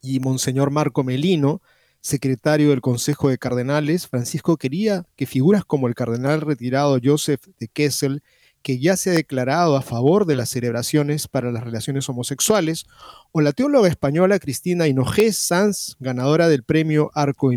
[0.02, 1.62] y Monseñor Marco Melino,
[2.00, 4.09] secretario del Consejo de Cardenales.
[4.09, 8.24] Francisco quería que figuras como el cardenal retirado Joseph de Kessel,
[8.62, 12.87] que ya se ha declarado a favor de las celebraciones para las relaciones homosexuales,
[13.30, 17.52] o la teóloga española Cristina Hinojés Sanz, ganadora del premio Arco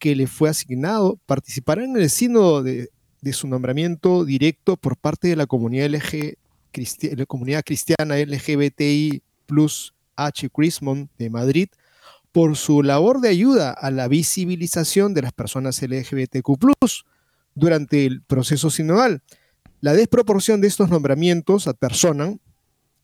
[0.00, 2.90] que le fue asignado, participarán en el sínodo de,
[3.22, 6.36] de su nombramiento directo por parte de la comunidad LG,
[7.16, 10.48] la comunidad cristiana LGBTI plus H.
[10.50, 11.68] Chrismon de Madrid
[12.32, 16.58] por su labor de ayuda a la visibilización de las personas LGBTQ
[17.54, 19.22] durante el proceso sinodal.
[19.80, 22.36] La desproporción de estos nombramientos a persona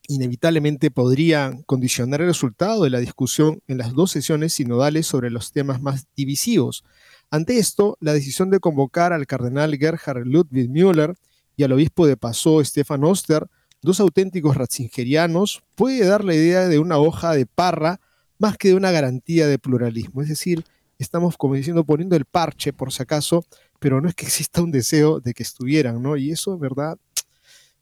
[0.08, 5.52] inevitablemente podría condicionar el resultado de la discusión en las dos sesiones sinodales sobre los
[5.52, 6.84] temas más divisivos.
[7.30, 11.14] Ante esto, la decisión de convocar al cardenal Gerhard Ludwig Müller
[11.56, 13.46] y al obispo de Passau, Stefan Oster,
[13.82, 18.00] dos auténticos ratzingerianos, puede dar la idea de una hoja de parra
[18.38, 20.22] más que de una garantía de pluralismo.
[20.22, 20.64] Es decir,
[20.98, 23.44] estamos, como diciendo, poniendo el parche por si acaso,
[23.78, 26.16] pero no es que exista un deseo de que estuvieran, ¿no?
[26.16, 26.98] Y eso, verdad,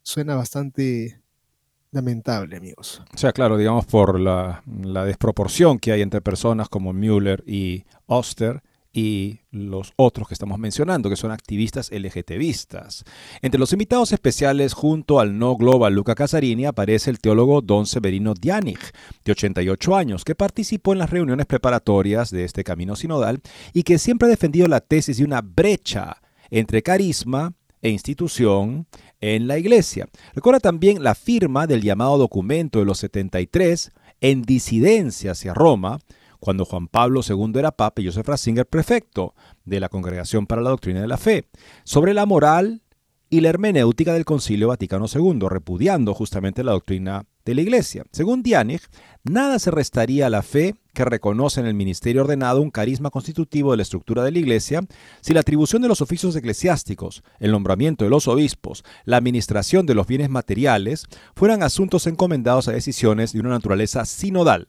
[0.03, 1.21] suena bastante
[1.91, 3.03] lamentable, amigos.
[3.15, 7.85] O sea, claro, digamos, por la, la desproporción que hay entre personas como Müller y
[8.07, 8.63] Oster,
[8.99, 13.05] y los otros que estamos mencionando, que son activistas LGTBistas.
[13.43, 18.35] Entre los invitados especiales, junto al no global Luca Casarini, aparece el teólogo Don Severino
[18.35, 18.93] Dianich,
[19.25, 23.41] de 88 años, que participó en las reuniones preparatorias de este camino sinodal
[23.73, 28.89] y que siempre ha defendido la tesis de una brecha entre carisma e institución
[29.21, 30.09] en la iglesia.
[30.35, 36.01] Recuerda también la firma del llamado documento de los 73 en disidencia hacia Roma,
[36.41, 40.71] cuando Juan Pablo II era papa y Joseph Ratzinger prefecto de la Congregación para la
[40.71, 41.49] Doctrina de la Fe,
[41.85, 42.83] sobre la moral
[43.31, 48.05] y la hermenéutica del Concilio Vaticano II, repudiando justamente la doctrina de la Iglesia.
[48.11, 48.89] Según Dianich,
[49.23, 53.71] nada se restaría a la fe que reconoce en el ministerio ordenado un carisma constitutivo
[53.71, 54.81] de la estructura de la Iglesia
[55.21, 59.95] si la atribución de los oficios eclesiásticos, el nombramiento de los obispos, la administración de
[59.95, 64.69] los bienes materiales fueran asuntos encomendados a decisiones de una naturaleza sinodal,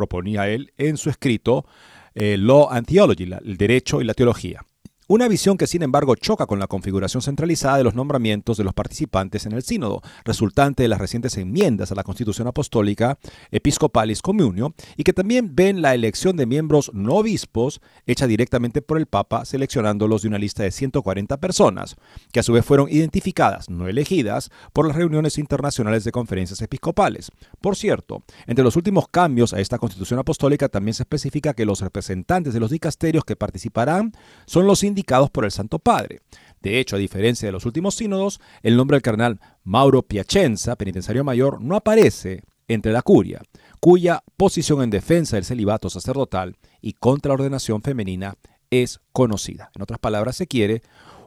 [0.00, 1.66] proponía él en su escrito
[2.14, 4.64] eh, Law and Theology, el derecho y la teología.
[5.10, 8.74] Una visión que sin embargo choca con la configuración centralizada de los nombramientos de los
[8.74, 13.18] participantes en el sínodo, resultante de las recientes enmiendas a la Constitución Apostólica
[13.50, 18.98] Episcopalis Communio, y que también ven la elección de miembros no obispos hecha directamente por
[18.98, 21.96] el Papa, seleccionándolos de una lista de 140 personas,
[22.30, 27.32] que a su vez fueron identificadas, no elegidas, por las reuniones internacionales de conferencias episcopales.
[27.60, 31.80] Por cierto, entre los últimos cambios a esta Constitución Apostólica también se especifica que los
[31.80, 34.12] representantes de los dicasterios que participarán
[34.46, 36.20] son los por el Santo Padre.
[36.62, 41.24] De hecho, a diferencia de los últimos sínodos, el nombre del cardenal Mauro Piacenza, penitenciario
[41.24, 43.42] mayor, no aparece entre la curia,
[43.80, 48.36] cuya posición en defensa del celibato sacerdotal y contra la ordenación femenina
[48.70, 49.70] es conocida.
[49.74, 50.82] En otras palabras, se quiere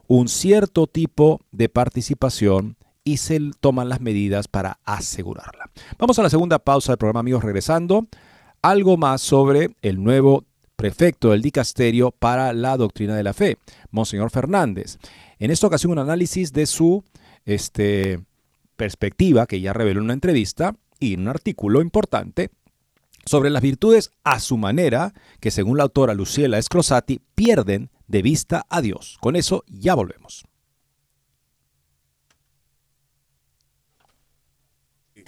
[0.06, 5.70] un cierto tipo de participación y se toman las medidas para asegurarla.
[5.98, 8.06] Vamos a la segunda pausa del programa, amigos, regresando.
[8.62, 10.44] Algo más sobre el nuevo
[10.76, 13.58] prefecto del dicasterio para la doctrina de la fe,
[13.90, 14.98] Monseñor Fernández.
[15.38, 17.04] En esta ocasión un análisis de su
[17.44, 18.20] este,
[18.76, 22.50] perspectiva que ya reveló en una entrevista y en un artículo importante
[23.26, 28.66] sobre las virtudes a su manera que según la autora Luciela Escrosati pierden de vista
[28.68, 29.18] a Dios.
[29.20, 30.44] Con eso ya volvemos.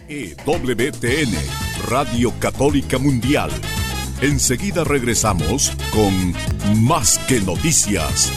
[0.09, 1.35] EWTN,
[1.89, 3.51] Radio Católica Mundial
[4.23, 6.35] Enseguida regresamos con
[6.83, 8.33] Más que Noticias.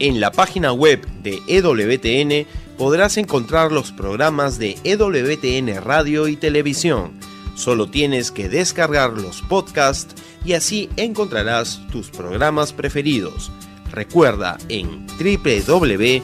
[0.00, 7.12] En la página web de EWTN podrás encontrar los programas de EWTN Radio y Televisión.
[7.54, 13.52] Solo tienes que descargar los podcasts y así encontrarás tus programas preferidos
[13.94, 16.20] Recuerda en www.ewtn.com.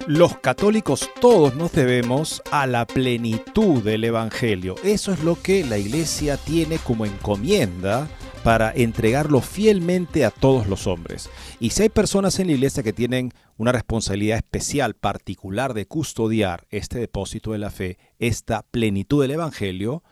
[0.07, 4.77] Los católicos todos nos debemos a la plenitud del Evangelio.
[4.83, 8.09] Eso es lo que la Iglesia tiene como encomienda
[8.49, 11.29] para entregarlo fielmente a todos los hombres.
[11.61, 16.67] Y si hay personas en la iglesia que tienen una responsabilidad especial, particular de custodiar
[16.71, 20.03] este depósito de la fe, esta plenitud del Evangelio,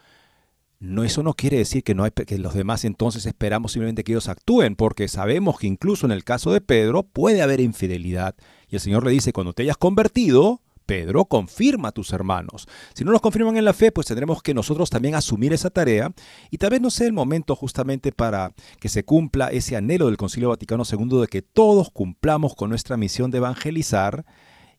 [0.81, 4.13] no, eso no quiere decir que, no hay, que los demás entonces esperamos simplemente que
[4.13, 8.35] ellos actúen, porque sabemos que incluso en el caso de Pedro puede haber infidelidad.
[8.69, 12.67] Y el Señor le dice, cuando te hayas convertido, Pedro, confirma a tus hermanos.
[12.95, 16.13] Si no nos confirman en la fe, pues tendremos que nosotros también asumir esa tarea
[16.51, 20.17] y tal vez no sea el momento justamente para que se cumpla ese anhelo del
[20.17, 24.25] Concilio Vaticano II de que todos cumplamos con nuestra misión de evangelizar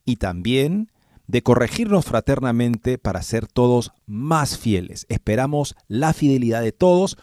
[0.05, 0.89] y también
[1.27, 5.05] de corregirnos fraternamente para ser todos más fieles.
[5.09, 7.17] Esperamos la fidelidad de todos,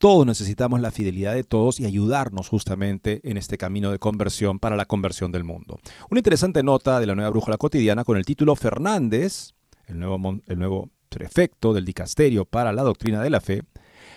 [0.00, 4.74] todos necesitamos la fidelidad de todos y ayudarnos justamente en este camino de conversión para
[4.74, 5.78] la conversión del mundo.
[6.08, 9.52] Una interesante nota de la nueva brújula cotidiana con el título Fernández,
[9.88, 13.62] el nuevo, el nuevo prefecto del dicasterio para la doctrina de la fe,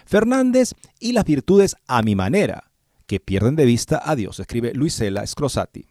[0.06, 0.72] Fernández
[1.02, 2.72] y las virtudes a mi manera,
[3.06, 5.86] que pierden de vista a Dios, escribe Luisela Scrosati.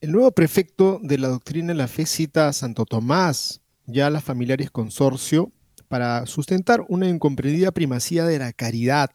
[0.00, 4.10] El nuevo prefecto de la doctrina de la fe cita a Santo Tomás, ya a
[4.10, 5.50] las familiares consorcio,
[5.94, 9.10] para sustentar una incomprendida primacía de la caridad.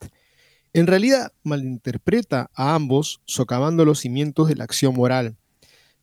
[0.72, 5.36] En realidad malinterpreta a ambos, socavando los cimientos de la acción moral.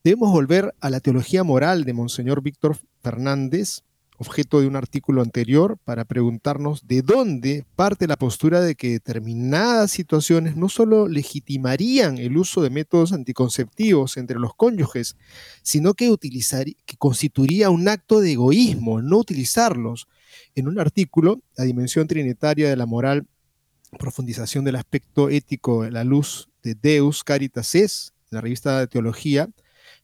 [0.05, 3.85] Debemos volver a la teología moral de Monseñor Víctor Fernández,
[4.19, 9.91] objeto de un artículo anterior, para preguntarnos de dónde parte la postura de que determinadas
[9.91, 15.17] situaciones no solo legitimarían el uso de métodos anticonceptivos entre los cónyuges,
[15.63, 20.07] sino que, que constituiría un acto de egoísmo no utilizarlos.
[20.55, 23.27] En un artículo, La dimensión trinitaria de la moral,
[23.99, 29.49] profundización del aspecto ético la luz de Deus Caritas Es, la revista de teología,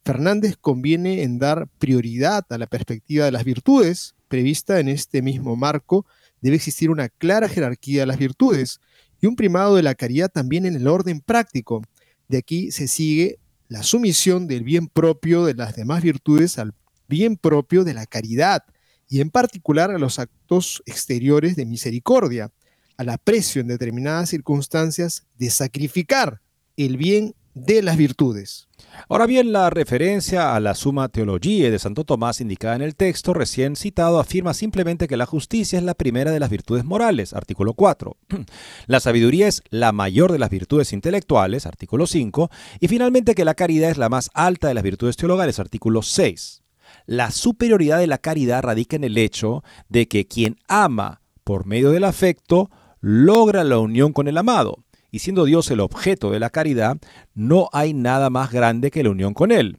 [0.05, 5.57] Fernández conviene en dar prioridad a la perspectiva de las virtudes, prevista en este mismo
[5.57, 6.07] marco,
[6.41, 8.81] debe existir una clara jerarquía de las virtudes
[9.21, 11.83] y un primado de la caridad también en el orden práctico.
[12.29, 16.75] De aquí se sigue la sumisión del bien propio de las demás virtudes al
[17.09, 18.65] bien propio de la caridad
[19.13, 22.51] y en particular a los actos exteriores de misericordia,
[22.97, 26.41] al aprecio en determinadas circunstancias de sacrificar
[26.79, 28.69] el bien de las virtudes.
[29.11, 33.35] Ahora bien, la referencia a la Suma Theologiae de Santo Tomás indicada en el texto
[33.35, 37.75] recién citado afirma simplemente que la justicia es la primera de las virtudes morales, artículo
[37.75, 38.17] 4.
[38.87, 42.51] La sabiduría es la mayor de las virtudes intelectuales, artículo 5.
[42.81, 46.62] Y finalmente que la caridad es la más alta de las virtudes teologales, artículo 6.
[47.07, 51.91] La superioridad de la caridad radica en el hecho de que quien ama por medio
[51.91, 56.51] del afecto logra la unión con el amado y siendo Dios el objeto de la
[56.51, 56.97] caridad,
[57.35, 59.79] no hay nada más grande que la unión con Él.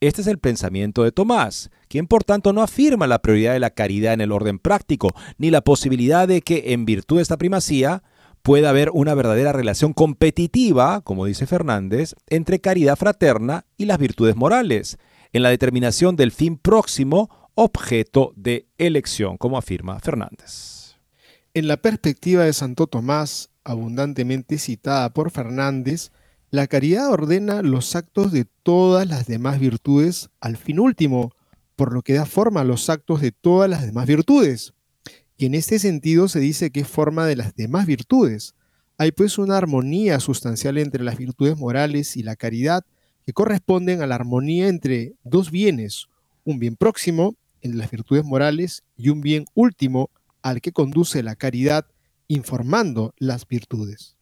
[0.00, 3.70] Este es el pensamiento de Tomás, quien por tanto no afirma la prioridad de la
[3.70, 8.02] caridad en el orden práctico, ni la posibilidad de que en virtud de esta primacía
[8.40, 14.36] pueda haber una verdadera relación competitiva, como dice Fernández, entre caridad fraterna y las virtudes
[14.36, 14.96] morales,
[15.32, 20.96] en la determinación del fin próximo objeto de elección, como afirma Fernández.
[21.54, 26.10] En la perspectiva de Santo Tomás, abundantemente citada por Fernández,
[26.50, 31.32] la caridad ordena los actos de todas las demás virtudes al fin último,
[31.76, 34.74] por lo que da forma a los actos de todas las demás virtudes.
[35.36, 38.54] Y en este sentido se dice que es forma de las demás virtudes.
[38.98, 42.84] Hay pues una armonía sustancial entre las virtudes morales y la caridad
[43.32, 46.06] corresponden a la armonía entre dos bienes,
[46.44, 50.10] un bien próximo, de las virtudes morales, y un bien último,
[50.42, 51.86] al que conduce la caridad,
[52.28, 54.16] informando las virtudes.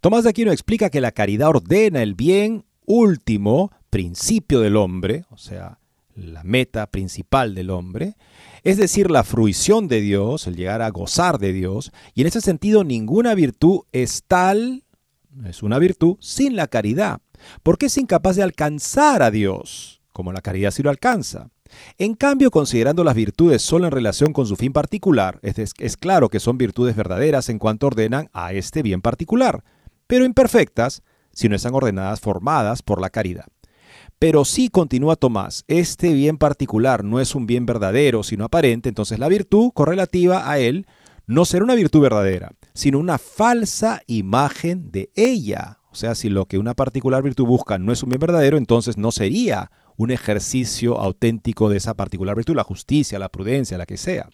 [0.00, 5.38] Tomás de Aquino explica que la caridad ordena el bien último, principio del hombre, o
[5.38, 5.78] sea,
[6.14, 8.16] la meta principal del hombre,
[8.62, 12.40] es decir, la fruición de Dios, el llegar a gozar de Dios, y en ese
[12.40, 14.84] sentido ninguna virtud es tal,
[15.44, 17.20] es una virtud, sin la caridad,
[17.62, 21.50] porque es incapaz de alcanzar a Dios, como la caridad sí lo alcanza.
[21.98, 26.40] En cambio, considerando las virtudes solo en relación con su fin particular, es, claro que
[26.40, 29.64] son virtudes verdaderas en cuanto ordenan a este bien particular,
[30.06, 33.46] pero imperfectas si no están ordenadas formadas por la caridad.
[34.18, 39.18] Pero si, continúa Tomás, este bien particular no es un bien verdadero, sino aparente, entonces
[39.18, 40.86] la virtud correlativa a él
[41.26, 45.78] no será una virtud verdadera, sino una falsa imagen de ella.
[45.94, 48.98] O sea, si lo que una particular virtud busca no es un bien verdadero, entonces
[48.98, 53.96] no sería un ejercicio auténtico de esa particular virtud, la justicia, la prudencia, la que
[53.96, 54.28] sea.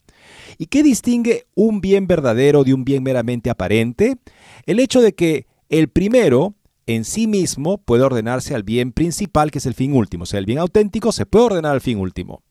[0.56, 4.16] ¿Y qué distingue un bien verdadero de un bien meramente aparente?
[4.64, 6.54] El hecho de que el primero
[6.86, 10.22] en sí mismo puede ordenarse al bien principal, que es el fin último.
[10.22, 12.42] O sea, el bien auténtico se puede ordenar al fin último.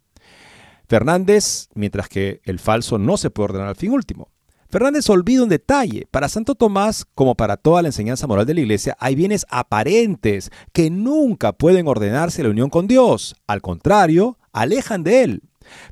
[0.87, 4.29] Fernández, mientras que el falso no se puede ordenar al fin último.
[4.69, 6.07] Fernández olvida un detalle.
[6.11, 10.51] Para Santo Tomás, como para toda la enseñanza moral de la Iglesia, hay bienes aparentes
[10.73, 13.35] que nunca pueden ordenarse la unión con Dios.
[13.47, 15.41] Al contrario, alejan de Él.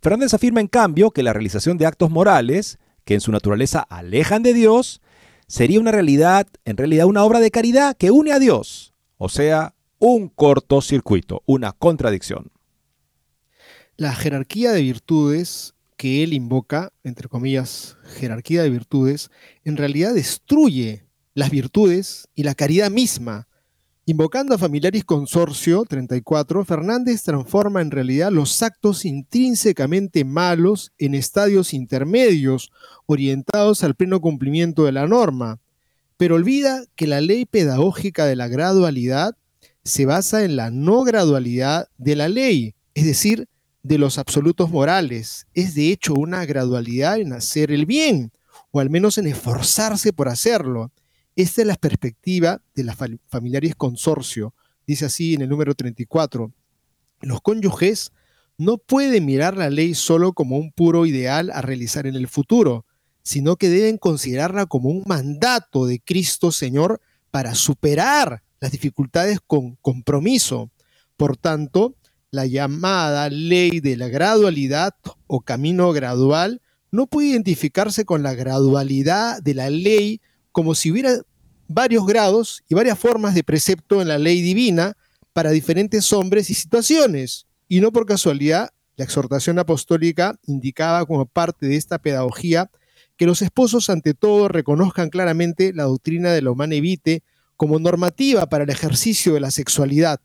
[0.02, 4.44] Fernández afirma, en cambio, que la realización de actos morales, que en su naturaleza alejan
[4.44, 5.02] de Dios,
[5.48, 8.94] sería una realidad, en realidad una obra de caridad que une a Dios.
[9.18, 12.52] O sea, un cortocircuito, una contradicción.
[13.96, 19.32] La jerarquía de virtudes que él invoca, entre comillas, jerarquía de virtudes,
[19.66, 23.48] en realidad destruye las virtudes y la caridad misma.
[24.06, 31.74] Invocando a Familiaris Consorcio 34, Fernández transforma en realidad los actos intrínsecamente malos en estadios
[31.74, 32.72] intermedios,
[33.06, 35.60] orientados al pleno cumplimiento de la norma,
[36.16, 39.36] pero olvida que la ley pedagógica de la gradualidad
[39.84, 43.48] se basa en la no gradualidad de la ley, es decir,
[43.88, 45.48] de los absolutos morales.
[45.54, 48.34] Es de hecho una gradualidad en hacer el bien,
[48.72, 50.92] o al menos en esforzarse por hacerlo.
[51.38, 54.54] Esta es la perspectiva de la familiares consorcio.
[54.86, 56.52] Dice así en el número 34.
[57.22, 58.12] Los cónyuges
[58.58, 62.86] no pueden mirar la ley solo como un puro ideal a realizar en el futuro,
[63.24, 67.00] sino que deben considerarla como un mandato de Cristo Señor
[67.32, 70.72] para superar las dificultades con compromiso.
[71.16, 71.96] Por tanto,
[72.32, 74.94] la llamada ley de la gradualidad
[75.28, 76.62] o camino gradual
[76.92, 80.22] no puede identificarse con la gradualidad de la ley
[80.52, 81.12] como si hubiera
[81.68, 84.96] varios grados y varias formas de precepto en la ley divina
[85.34, 87.46] para diferentes hombres y situaciones.
[87.68, 92.72] Y no por casualidad, la exhortación apostólica indicaba como parte de esta pedagogía
[93.18, 96.76] que los esposos ante todo reconozcan claramente la doctrina de la humana
[97.56, 100.20] como normativa para el ejercicio de la sexualidad.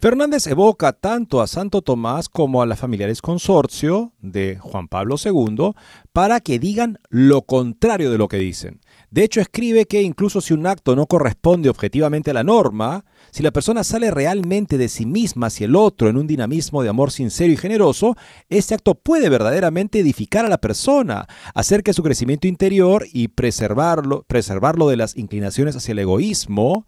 [0.00, 5.72] Fernández evoca tanto a Santo Tomás como a las familiares consorcio de Juan Pablo II
[6.12, 8.80] para que digan lo contrario de lo que dicen.
[9.10, 13.42] De hecho, escribe que incluso si un acto no corresponde objetivamente a la norma, si
[13.42, 17.10] la persona sale realmente de sí misma hacia el otro en un dinamismo de amor
[17.10, 18.16] sincero y generoso,
[18.48, 24.24] este acto puede verdaderamente edificar a la persona, hacer que su crecimiento interior y preservarlo,
[24.28, 26.86] preservarlo de las inclinaciones hacia el egoísmo,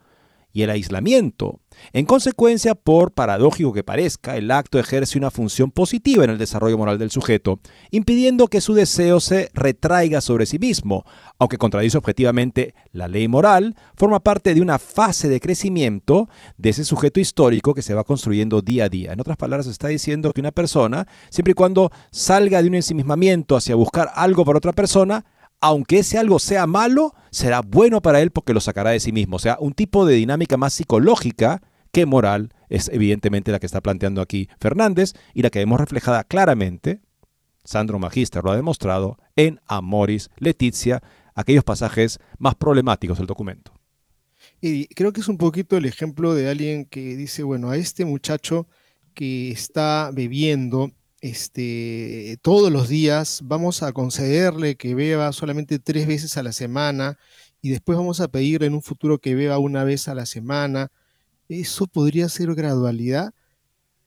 [0.53, 1.61] y el aislamiento.
[1.93, 6.77] En consecuencia, por paradójico que parezca, el acto ejerce una función positiva en el desarrollo
[6.77, 11.05] moral del sujeto, impidiendo que su deseo se retraiga sobre sí mismo,
[11.39, 16.29] aunque contradice objetivamente la ley moral, forma parte de una fase de crecimiento
[16.59, 19.13] de ese sujeto histórico que se va construyendo día a día.
[19.13, 23.57] En otras palabras, está diciendo que una persona, siempre y cuando salga de un ensimismamiento
[23.57, 25.25] hacia buscar algo para otra persona,
[25.61, 29.37] aunque ese algo sea malo, será bueno para él porque lo sacará de sí mismo.
[29.37, 33.81] O sea, un tipo de dinámica más psicológica que moral es evidentemente la que está
[33.81, 37.01] planteando aquí Fernández y la que vemos reflejada claramente,
[37.65, 41.03] Sandro Magister lo ha demostrado, en Amoris Letizia,
[41.35, 43.73] aquellos pasajes más problemáticos del documento.
[44.61, 48.05] Y creo que es un poquito el ejemplo de alguien que dice, bueno, a este
[48.05, 48.69] muchacho
[49.15, 56.37] que está bebiendo este, todos los días, vamos a concederle que beba solamente tres veces
[56.37, 57.19] a la semana
[57.61, 60.91] y después vamos a pedirle en un futuro que beba una vez a la semana.
[61.49, 63.35] Eso podría ser gradualidad.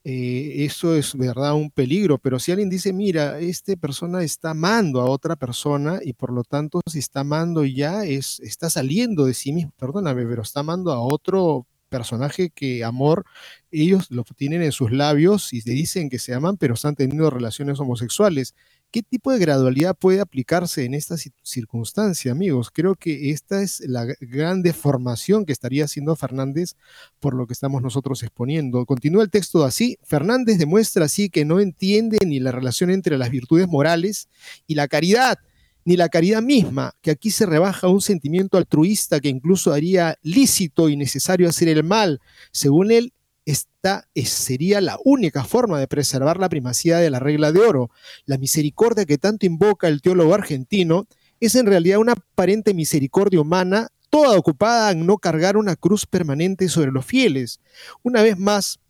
[0.06, 5.00] Eh, eso es verdad un peligro, pero si alguien dice, mira, esta persona está amando
[5.00, 9.32] a otra persona y por lo tanto si está amando ya es, está saliendo de
[9.32, 13.24] sí mismo, perdóname, pero está amando a otro personaje que amor
[13.70, 17.30] ellos lo tienen en sus labios y se dicen que se aman, pero están teniendo
[17.30, 18.56] relaciones homosexuales.
[18.90, 22.70] ¿Qué tipo de gradualidad puede aplicarse en esta circunstancia, amigos?
[22.72, 26.74] Creo que esta es la gran deformación que estaría haciendo Fernández
[27.20, 28.86] por lo que estamos nosotros exponiendo.
[28.86, 29.98] Continúa el texto así.
[30.02, 34.28] Fernández demuestra así que no entiende ni la relación entre las virtudes morales
[34.66, 35.38] y la caridad
[35.84, 40.88] ni la caridad misma, que aquí se rebaja un sentimiento altruista que incluso haría lícito
[40.88, 42.20] y necesario hacer el mal.
[42.52, 43.12] Según él,
[43.46, 47.90] esta sería la única forma de preservar la primacía de la regla de oro.
[48.24, 51.06] La misericordia que tanto invoca el teólogo argentino
[51.40, 56.68] es en realidad una aparente misericordia humana, toda ocupada en no cargar una cruz permanente
[56.68, 57.60] sobre los fieles.
[58.02, 58.80] Una vez más,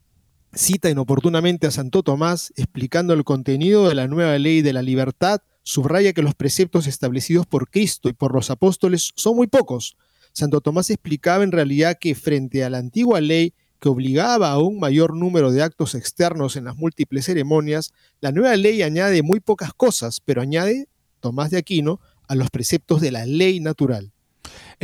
[0.53, 5.41] cita inoportunamente a Santo Tomás explicando el contenido de la nueva ley de la libertad,
[5.65, 9.97] subraya que los preceptos establecidos por Cristo y por los apóstoles son muy pocos.
[10.33, 14.79] Santo Tomás explicaba en realidad que frente a la antigua ley que obligaba a un
[14.79, 19.75] mayor número de actos externos en las múltiples ceremonias, la nueva ley añade muy pocas
[19.75, 20.89] cosas, pero añade,
[21.21, 24.14] Tomás de Aquino, a los preceptos de la ley natural.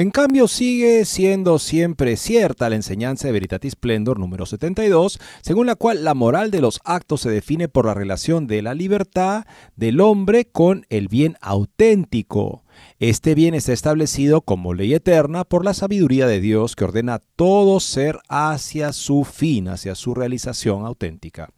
[0.00, 5.74] En cambio, sigue siendo siempre cierta la enseñanza de Veritatis Splendor número 72, según la
[5.74, 9.44] cual la moral de los actos se define por la relación de la libertad
[9.76, 12.64] del hombre con el bien auténtico.
[12.98, 17.80] Este bien está establecido como ley eterna por la sabiduría de Dios que ordena todo
[17.80, 21.48] ser hacia su fin, hacia su realización auténtica.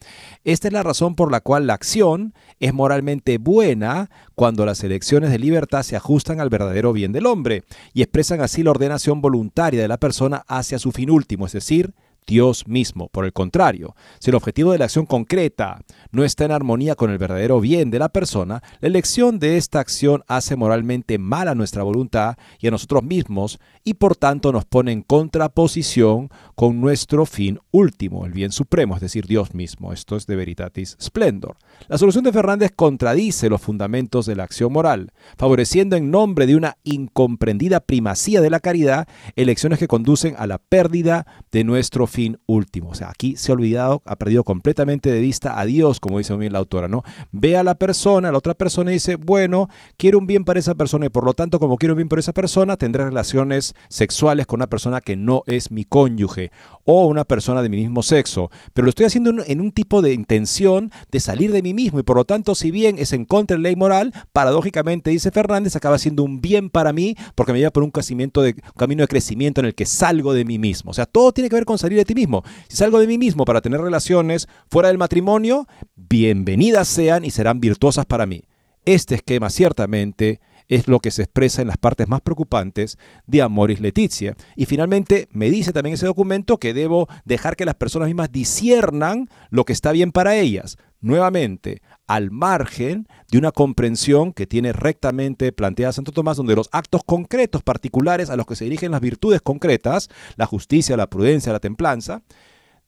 [0.44, 5.30] Esta es la razón por la cual la acción es moralmente buena cuando las elecciones
[5.30, 9.82] de libertad se ajustan al verdadero bien del hombre y expresan así la ordenación voluntaria
[9.82, 11.94] de la persona hacia su fin último, es decir,
[12.26, 13.08] Dios mismo.
[13.08, 17.10] Por el contrario, si el objetivo de la acción concreta no está en armonía con
[17.10, 21.54] el verdadero bien de la persona, la elección de esta acción hace moralmente mal a
[21.54, 27.26] nuestra voluntad y a nosotros mismos y por tanto nos pone en contraposición con nuestro
[27.26, 29.92] fin último, el bien supremo, es decir, Dios mismo.
[29.92, 31.56] Esto es de Veritatis Splendor.
[31.88, 36.56] La solución de Fernández contradice los fundamentos de la acción moral, favoreciendo en nombre de
[36.56, 42.38] una incomprendida primacía de la caridad elecciones que conducen a la pérdida de nuestro fin
[42.46, 42.90] último.
[42.90, 46.34] O sea, aquí se ha olvidado, ha perdido completamente de vista a Dios, como dice
[46.34, 47.02] muy bien la autora, ¿no?
[47.32, 50.74] Ve a la persona, la otra persona y dice, bueno, quiero un bien para esa
[50.74, 54.46] persona y por lo tanto, como quiero un bien para esa persona, tendré relaciones sexuales
[54.46, 56.52] con una persona que no es mi cónyuge
[56.84, 60.12] o una persona de mi mismo sexo, pero lo estoy haciendo en un tipo de
[60.12, 63.56] intención de salir de mí mismo y por lo tanto, si bien es en contra
[63.56, 67.58] de la ley moral, paradójicamente, dice Fernández, acaba siendo un bien para mí porque me
[67.58, 70.90] lleva por un, de, un camino de crecimiento en el que salgo de mí mismo.
[70.90, 72.42] O sea, todo tiene que ver con salir de ti mismo.
[72.68, 77.60] Si salgo de mí mismo para tener relaciones fuera del matrimonio, bienvenidas sean y serán
[77.60, 78.42] virtuosas para mí.
[78.84, 83.80] Este esquema ciertamente es lo que se expresa en las partes más preocupantes de Amoris
[83.80, 84.36] Leticia.
[84.56, 89.28] Y finalmente me dice también ese documento que debo dejar que las personas mismas disiernan
[89.50, 90.78] lo que está bien para ellas.
[91.02, 97.02] Nuevamente, al margen de una comprensión que tiene rectamente planteada Santo Tomás, donde los actos
[97.04, 101.58] concretos particulares a los que se dirigen las virtudes concretas, la justicia, la prudencia, la
[101.58, 102.22] templanza,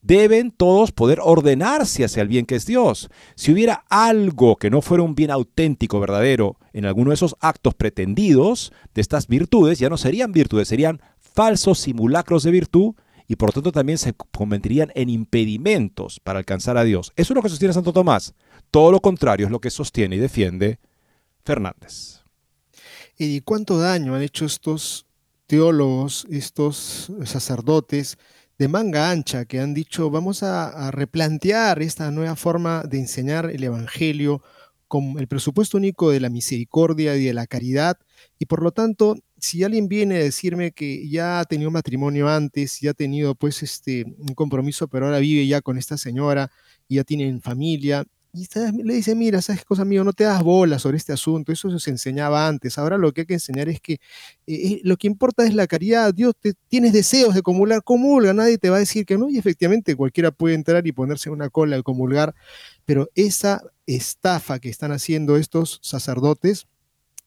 [0.01, 3.09] deben todos poder ordenarse hacia el bien que es Dios.
[3.35, 7.73] Si hubiera algo que no fuera un bien auténtico, verdadero, en alguno de esos actos
[7.73, 12.93] pretendidos de estas virtudes, ya no serían virtudes, serían falsos simulacros de virtud
[13.27, 17.11] y por lo tanto también se convertirían en impedimentos para alcanzar a Dios.
[17.15, 18.33] Eso es lo que sostiene Santo Tomás.
[18.71, 20.79] Todo lo contrario es lo que sostiene y defiende
[21.43, 22.21] Fernández.
[23.17, 25.05] ¿Y cuánto daño han hecho estos
[25.47, 28.17] teólogos, estos sacerdotes
[28.57, 33.63] de manga ancha que han dicho vamos a, replantear esta nueva forma de enseñar el
[33.63, 34.41] Evangelio
[34.87, 37.97] con el presupuesto único de la misericordia y de la caridad
[38.39, 42.79] y por lo tanto si alguien viene a decirme que ya ha tenido matrimonio antes,
[42.81, 46.51] ya ha tenido pues este un compromiso, pero ahora vive ya con esta señora
[46.87, 48.47] y ya tienen familia, y
[48.83, 50.03] le dice, mira, ¿sabes cosa, amigo?
[50.03, 53.27] No te das bola sobre este asunto, eso se enseñaba antes, ahora lo que hay
[53.27, 53.99] que enseñar es que
[54.47, 58.57] eh, lo que importa es la caridad, Dios, te, tienes deseos de comulgar, comulga, nadie
[58.57, 61.77] te va a decir que no, y efectivamente cualquiera puede entrar y ponerse una cola
[61.77, 62.35] de comulgar,
[62.83, 66.67] pero esa estafa que están haciendo estos sacerdotes,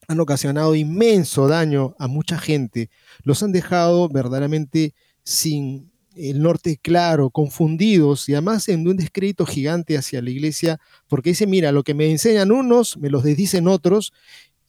[0.09, 2.91] han ocasionado inmenso daño a mucha gente,
[3.23, 9.97] los han dejado verdaderamente sin el norte claro, confundidos y además en un descrédito gigante
[9.97, 14.13] hacia la iglesia, porque dice, mira, lo que me enseñan unos, me los dicen otros,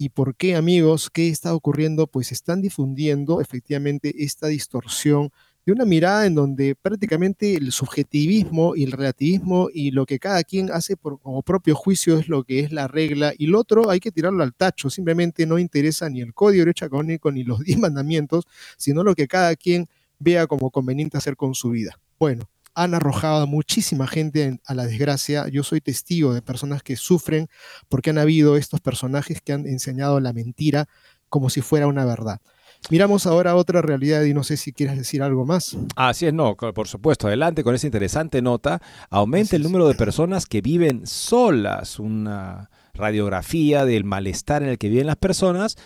[0.02, 1.10] ¿Y por qué, amigos?
[1.10, 2.08] ¿Qué está ocurriendo?
[2.08, 5.30] Pues están difundiendo efectivamente esta distorsión
[5.66, 10.44] de una mirada en donde prácticamente el subjetivismo y el relativismo y lo que cada
[10.44, 13.90] quien hace por, como propio juicio es lo que es la regla y lo otro
[13.90, 16.90] hay que tirarlo al tacho, simplemente no interesa ni el código de derecho
[17.32, 18.46] ni los diez mandamientos,
[18.78, 19.88] sino lo que cada quien
[20.20, 22.00] vea como conveniente hacer con su vida.
[22.20, 25.48] Bueno, han arrojado a muchísima gente a la desgracia.
[25.50, 27.48] Yo soy testigo de personas que sufren
[27.88, 30.88] porque han habido estos personajes que han enseñado la mentira
[31.30, 32.42] como si fuera una verdad.
[32.90, 35.78] Miramos ahora otra realidad y no sé si quieres decir algo más.
[35.96, 37.28] Así es, no, por supuesto.
[37.28, 38.82] Adelante con esa interesante nota.
[39.10, 42.00] Aumenta el número de personas que viven solas.
[42.00, 45.78] Una radiografía del malestar en el que viven las personas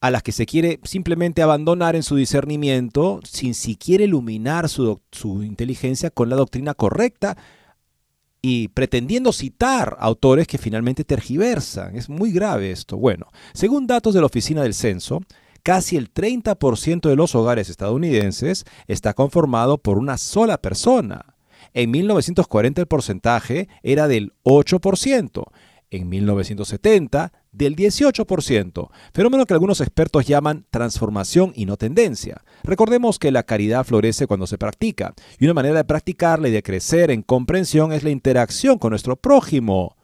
[0.00, 5.42] a las que se quiere simplemente abandonar en su discernimiento sin siquiera iluminar su, su,
[5.42, 7.36] inteligencia con la doctrina correcta
[8.40, 11.96] y pretendiendo citar autores que finalmente tergiversan.
[11.96, 12.96] Es muy grave esto.
[12.96, 15.20] Bueno, según datos de la Oficina del Censo,
[15.62, 21.36] casi el 30% de los hogares estadounidenses está conformado por una sola persona.
[21.74, 25.44] En 1940 el porcentaje era del 8%.
[25.92, 32.42] En 1970 del 18%, fenómeno que algunos expertos llaman transformación y no tendencia.
[32.62, 36.62] Recordemos que la caridad florece cuando se practica, y una manera de practicarla y de
[36.62, 39.96] crecer en comprensión es la interacción con nuestro prójimo.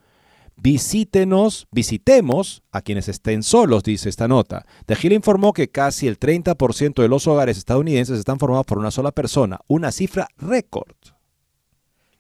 [0.57, 4.67] Visítenos, visitemos a quienes estén solos, dice esta nota.
[4.87, 8.91] De Gil informó que casi el 30% de los hogares estadounidenses están formados por una
[8.91, 10.95] sola persona, una cifra récord.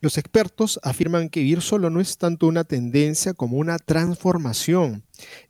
[0.00, 5.04] Los expertos afirman que vivir solo no es tanto una tendencia como una transformación.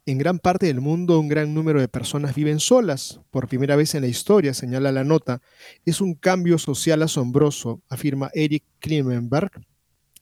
[0.06, 3.20] En gran parte del mundo un gran número de personas viven solas.
[3.32, 5.42] Por primera vez en la historia, señala la nota,
[5.84, 9.50] es un cambio social asombroso, afirma Eric Klinenberg,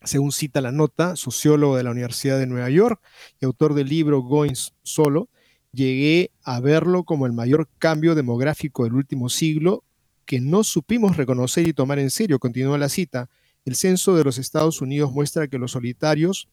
[0.05, 3.01] según cita la nota, sociólogo de la Universidad de Nueva York
[3.41, 5.29] y autor del libro Going Solo,
[5.73, 9.85] llegué a verlo como el mayor cambio demográfico del último siglo
[10.25, 13.29] que no supimos reconocer y tomar en serio, continúa la cita.
[13.65, 16.49] El censo de los Estados Unidos muestra que los solitarios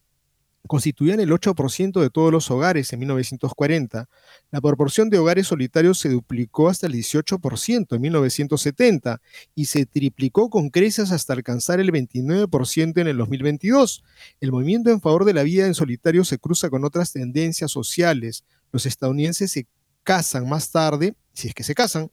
[0.67, 4.09] constituían el 8% de todos los hogares en 1940.
[4.51, 9.21] La proporción de hogares solitarios se duplicó hasta el 18% en 1970
[9.55, 14.03] y se triplicó con creces hasta alcanzar el 29% en el 2022.
[14.39, 18.45] El movimiento en favor de la vida en solitario se cruza con otras tendencias sociales.
[18.71, 19.67] Los estadounidenses se
[20.03, 22.11] casan más tarde, si es que se casan,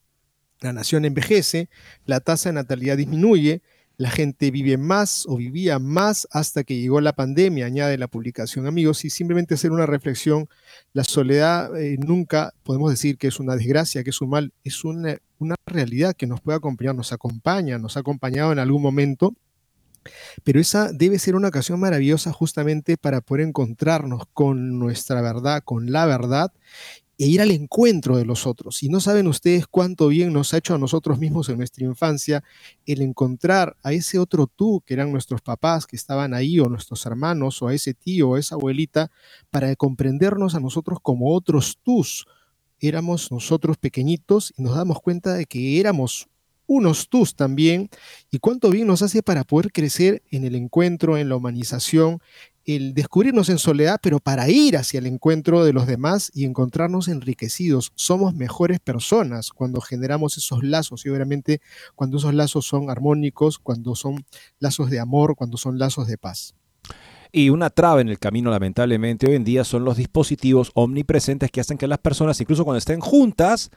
[0.60, 1.68] la nación envejece,
[2.04, 3.62] la tasa de natalidad disminuye,
[3.98, 8.68] la gente vive más o vivía más hasta que llegó la pandemia, añade la publicación.
[8.68, 10.48] Amigos, y simplemente hacer una reflexión,
[10.92, 14.84] la soledad eh, nunca podemos decir que es una desgracia, que es un mal, es
[14.84, 19.34] una, una realidad que nos puede acompañar, nos acompaña, nos ha acompañado en algún momento,
[20.44, 25.90] pero esa debe ser una ocasión maravillosa justamente para poder encontrarnos con nuestra verdad, con
[25.90, 26.52] la verdad
[27.18, 28.82] e ir al encuentro de los otros.
[28.84, 32.44] Y no saben ustedes cuánto bien nos ha hecho a nosotros mismos en nuestra infancia
[32.86, 37.04] el encontrar a ese otro tú, que eran nuestros papás que estaban ahí, o nuestros
[37.06, 39.10] hermanos, o a ese tío o esa abuelita,
[39.50, 42.26] para comprendernos a nosotros como otros tus.
[42.78, 46.28] Éramos nosotros pequeñitos y nos damos cuenta de que éramos
[46.68, 47.88] unos tus también,
[48.30, 52.20] y cuánto bien nos hace para poder crecer en el encuentro, en la humanización,
[52.76, 57.08] el descubrirnos en soledad, pero para ir hacia el encuentro de los demás y encontrarnos
[57.08, 57.92] enriquecidos.
[57.94, 61.62] Somos mejores personas cuando generamos esos lazos y obviamente
[61.94, 64.22] cuando esos lazos son armónicos, cuando son
[64.58, 66.54] lazos de amor, cuando son lazos de paz.
[67.32, 71.60] Y una traba en el camino, lamentablemente, hoy en día son los dispositivos omnipresentes que
[71.60, 73.70] hacen que las personas, incluso cuando estén juntas,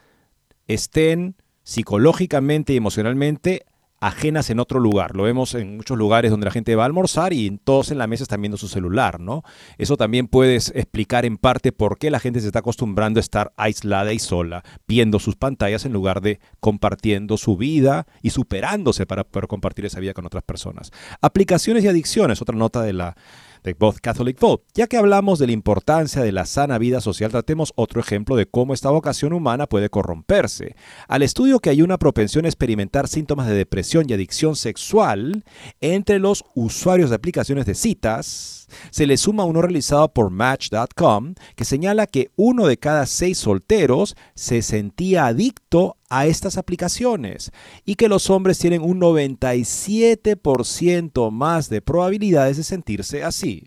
[0.66, 3.64] estén psicológicamente y emocionalmente
[4.02, 5.14] ajenas en otro lugar.
[5.14, 8.08] Lo vemos en muchos lugares donde la gente va a almorzar y todos en la
[8.08, 9.44] mesa están viendo su celular, ¿no?
[9.78, 13.52] Eso también puedes explicar en parte por qué la gente se está acostumbrando a estar
[13.56, 19.22] aislada y sola, viendo sus pantallas en lugar de compartiendo su vida y superándose para
[19.22, 20.90] poder compartir esa vida con otras personas.
[21.20, 23.16] Aplicaciones y adicciones, otra nota de la
[23.62, 24.64] de Both Catholic Vote.
[24.74, 28.46] Ya que hablamos de la importancia de la sana vida social, tratemos otro ejemplo de
[28.46, 30.76] cómo esta vocación humana puede corromperse.
[31.08, 35.44] Al estudio que hay una propensión a experimentar síntomas de depresión y adicción sexual
[35.80, 41.64] entre los usuarios de aplicaciones de citas, se le suma uno realizado por Match.com que
[41.64, 47.50] señala que uno de cada seis solteros se sentía adicto a estas aplicaciones
[47.84, 53.66] y que los hombres tienen un 97% más de probabilidades de sentirse así.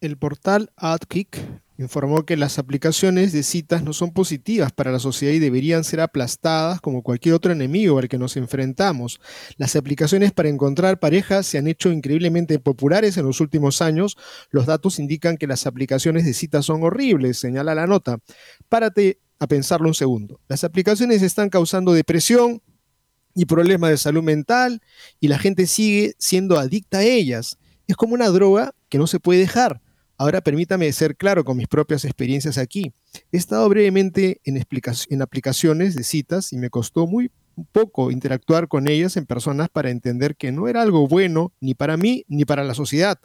[0.00, 1.38] El portal AdKick
[1.82, 6.00] informó que las aplicaciones de citas no son positivas para la sociedad y deberían ser
[6.00, 9.20] aplastadas como cualquier otro enemigo al que nos enfrentamos.
[9.56, 14.18] Las aplicaciones para encontrar parejas se han hecho increíblemente populares en los últimos años.
[14.50, 18.18] Los datos indican que las aplicaciones de citas son horribles, señala la nota.
[18.68, 20.38] Párate a pensarlo un segundo.
[20.48, 22.62] Las aplicaciones están causando depresión
[23.34, 24.82] y problemas de salud mental
[25.18, 27.58] y la gente sigue siendo adicta a ellas.
[27.86, 29.80] Es como una droga que no se puede dejar
[30.20, 32.92] Ahora permítame ser claro con mis propias experiencias aquí.
[33.32, 37.30] He estado brevemente en, aplicaciones de citas y me costó muy
[37.72, 41.96] poco interactuar con ellas en personas para entender que no era algo bueno ni para
[41.96, 43.18] mí ni para la sociedad.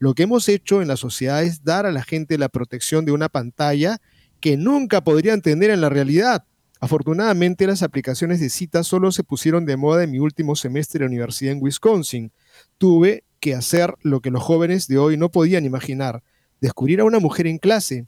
[0.00, 3.12] Lo que hemos hecho en la sociedad es dar a la gente la protección de
[3.12, 3.98] una pantalla
[4.40, 6.46] que nunca podrían tener en la realidad.
[6.80, 11.06] Afortunadamente las aplicaciones de citas solo se pusieron de moda en mi último semestre de
[11.06, 12.32] universidad en Wisconsin.
[12.76, 16.24] Tuve que hacer lo que los jóvenes de hoy no podían imaginar,
[16.60, 18.06] descubrir a una mujer en clase,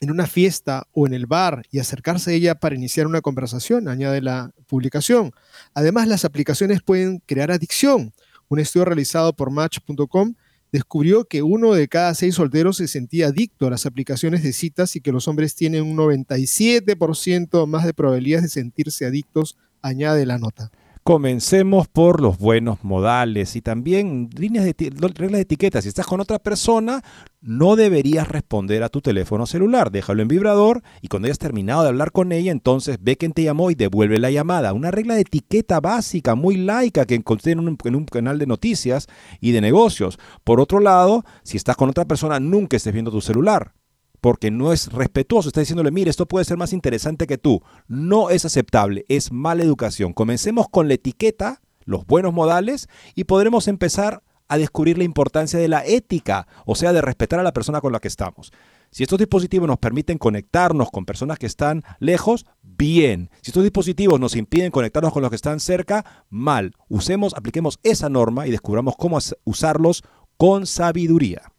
[0.00, 3.88] en una fiesta o en el bar y acercarse a ella para iniciar una conversación,
[3.88, 5.32] añade la publicación.
[5.74, 8.12] Además, las aplicaciones pueden crear adicción.
[8.48, 10.34] Un estudio realizado por Match.com
[10.70, 14.96] descubrió que uno de cada seis solteros se sentía adicto a las aplicaciones de citas
[14.96, 20.38] y que los hombres tienen un 97% más de probabilidades de sentirse adictos, añade la
[20.38, 20.70] nota.
[21.06, 24.74] Comencemos por los buenos modales y también líneas de
[25.14, 25.80] reglas de etiqueta.
[25.80, 27.00] Si estás con otra persona,
[27.40, 29.92] no deberías responder a tu teléfono celular.
[29.92, 33.44] Déjalo en vibrador y cuando hayas terminado de hablar con ella, entonces ve quién te
[33.44, 34.72] llamó y devuelve la llamada.
[34.72, 38.48] Una regla de etiqueta básica, muy laica, que encontré en un, en un canal de
[38.48, 39.06] noticias
[39.40, 40.18] y de negocios.
[40.42, 43.74] Por otro lado, si estás con otra persona, nunca estés viendo tu celular
[44.20, 45.48] porque no es respetuoso.
[45.48, 47.62] Está diciéndole, mire, esto puede ser más interesante que tú.
[47.88, 50.12] No es aceptable, es mala educación.
[50.12, 55.68] Comencemos con la etiqueta, los buenos modales, y podremos empezar a descubrir la importancia de
[55.68, 58.52] la ética, o sea, de respetar a la persona con la que estamos.
[58.90, 63.30] Si estos dispositivos nos permiten conectarnos con personas que están lejos, bien.
[63.42, 66.74] Si estos dispositivos nos impiden conectarnos con los que están cerca, mal.
[66.88, 70.04] Usemos, apliquemos esa norma y descubramos cómo usarlos
[70.36, 71.52] con sabiduría.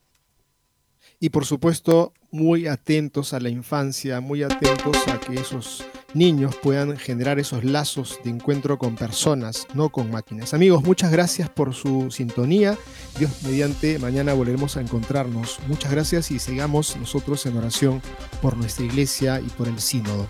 [1.20, 6.98] Y por supuesto, muy atentos a la infancia, muy atentos a que esos niños puedan
[6.98, 10.54] generar esos lazos de encuentro con personas, no con máquinas.
[10.54, 12.78] Amigos, muchas gracias por su sintonía.
[13.20, 15.60] Dios mediante, mañana volveremos a encontrarnos.
[15.68, 18.02] Muchas gracias y sigamos nosotros en oración
[18.42, 20.28] por nuestra iglesia y por el sínodo.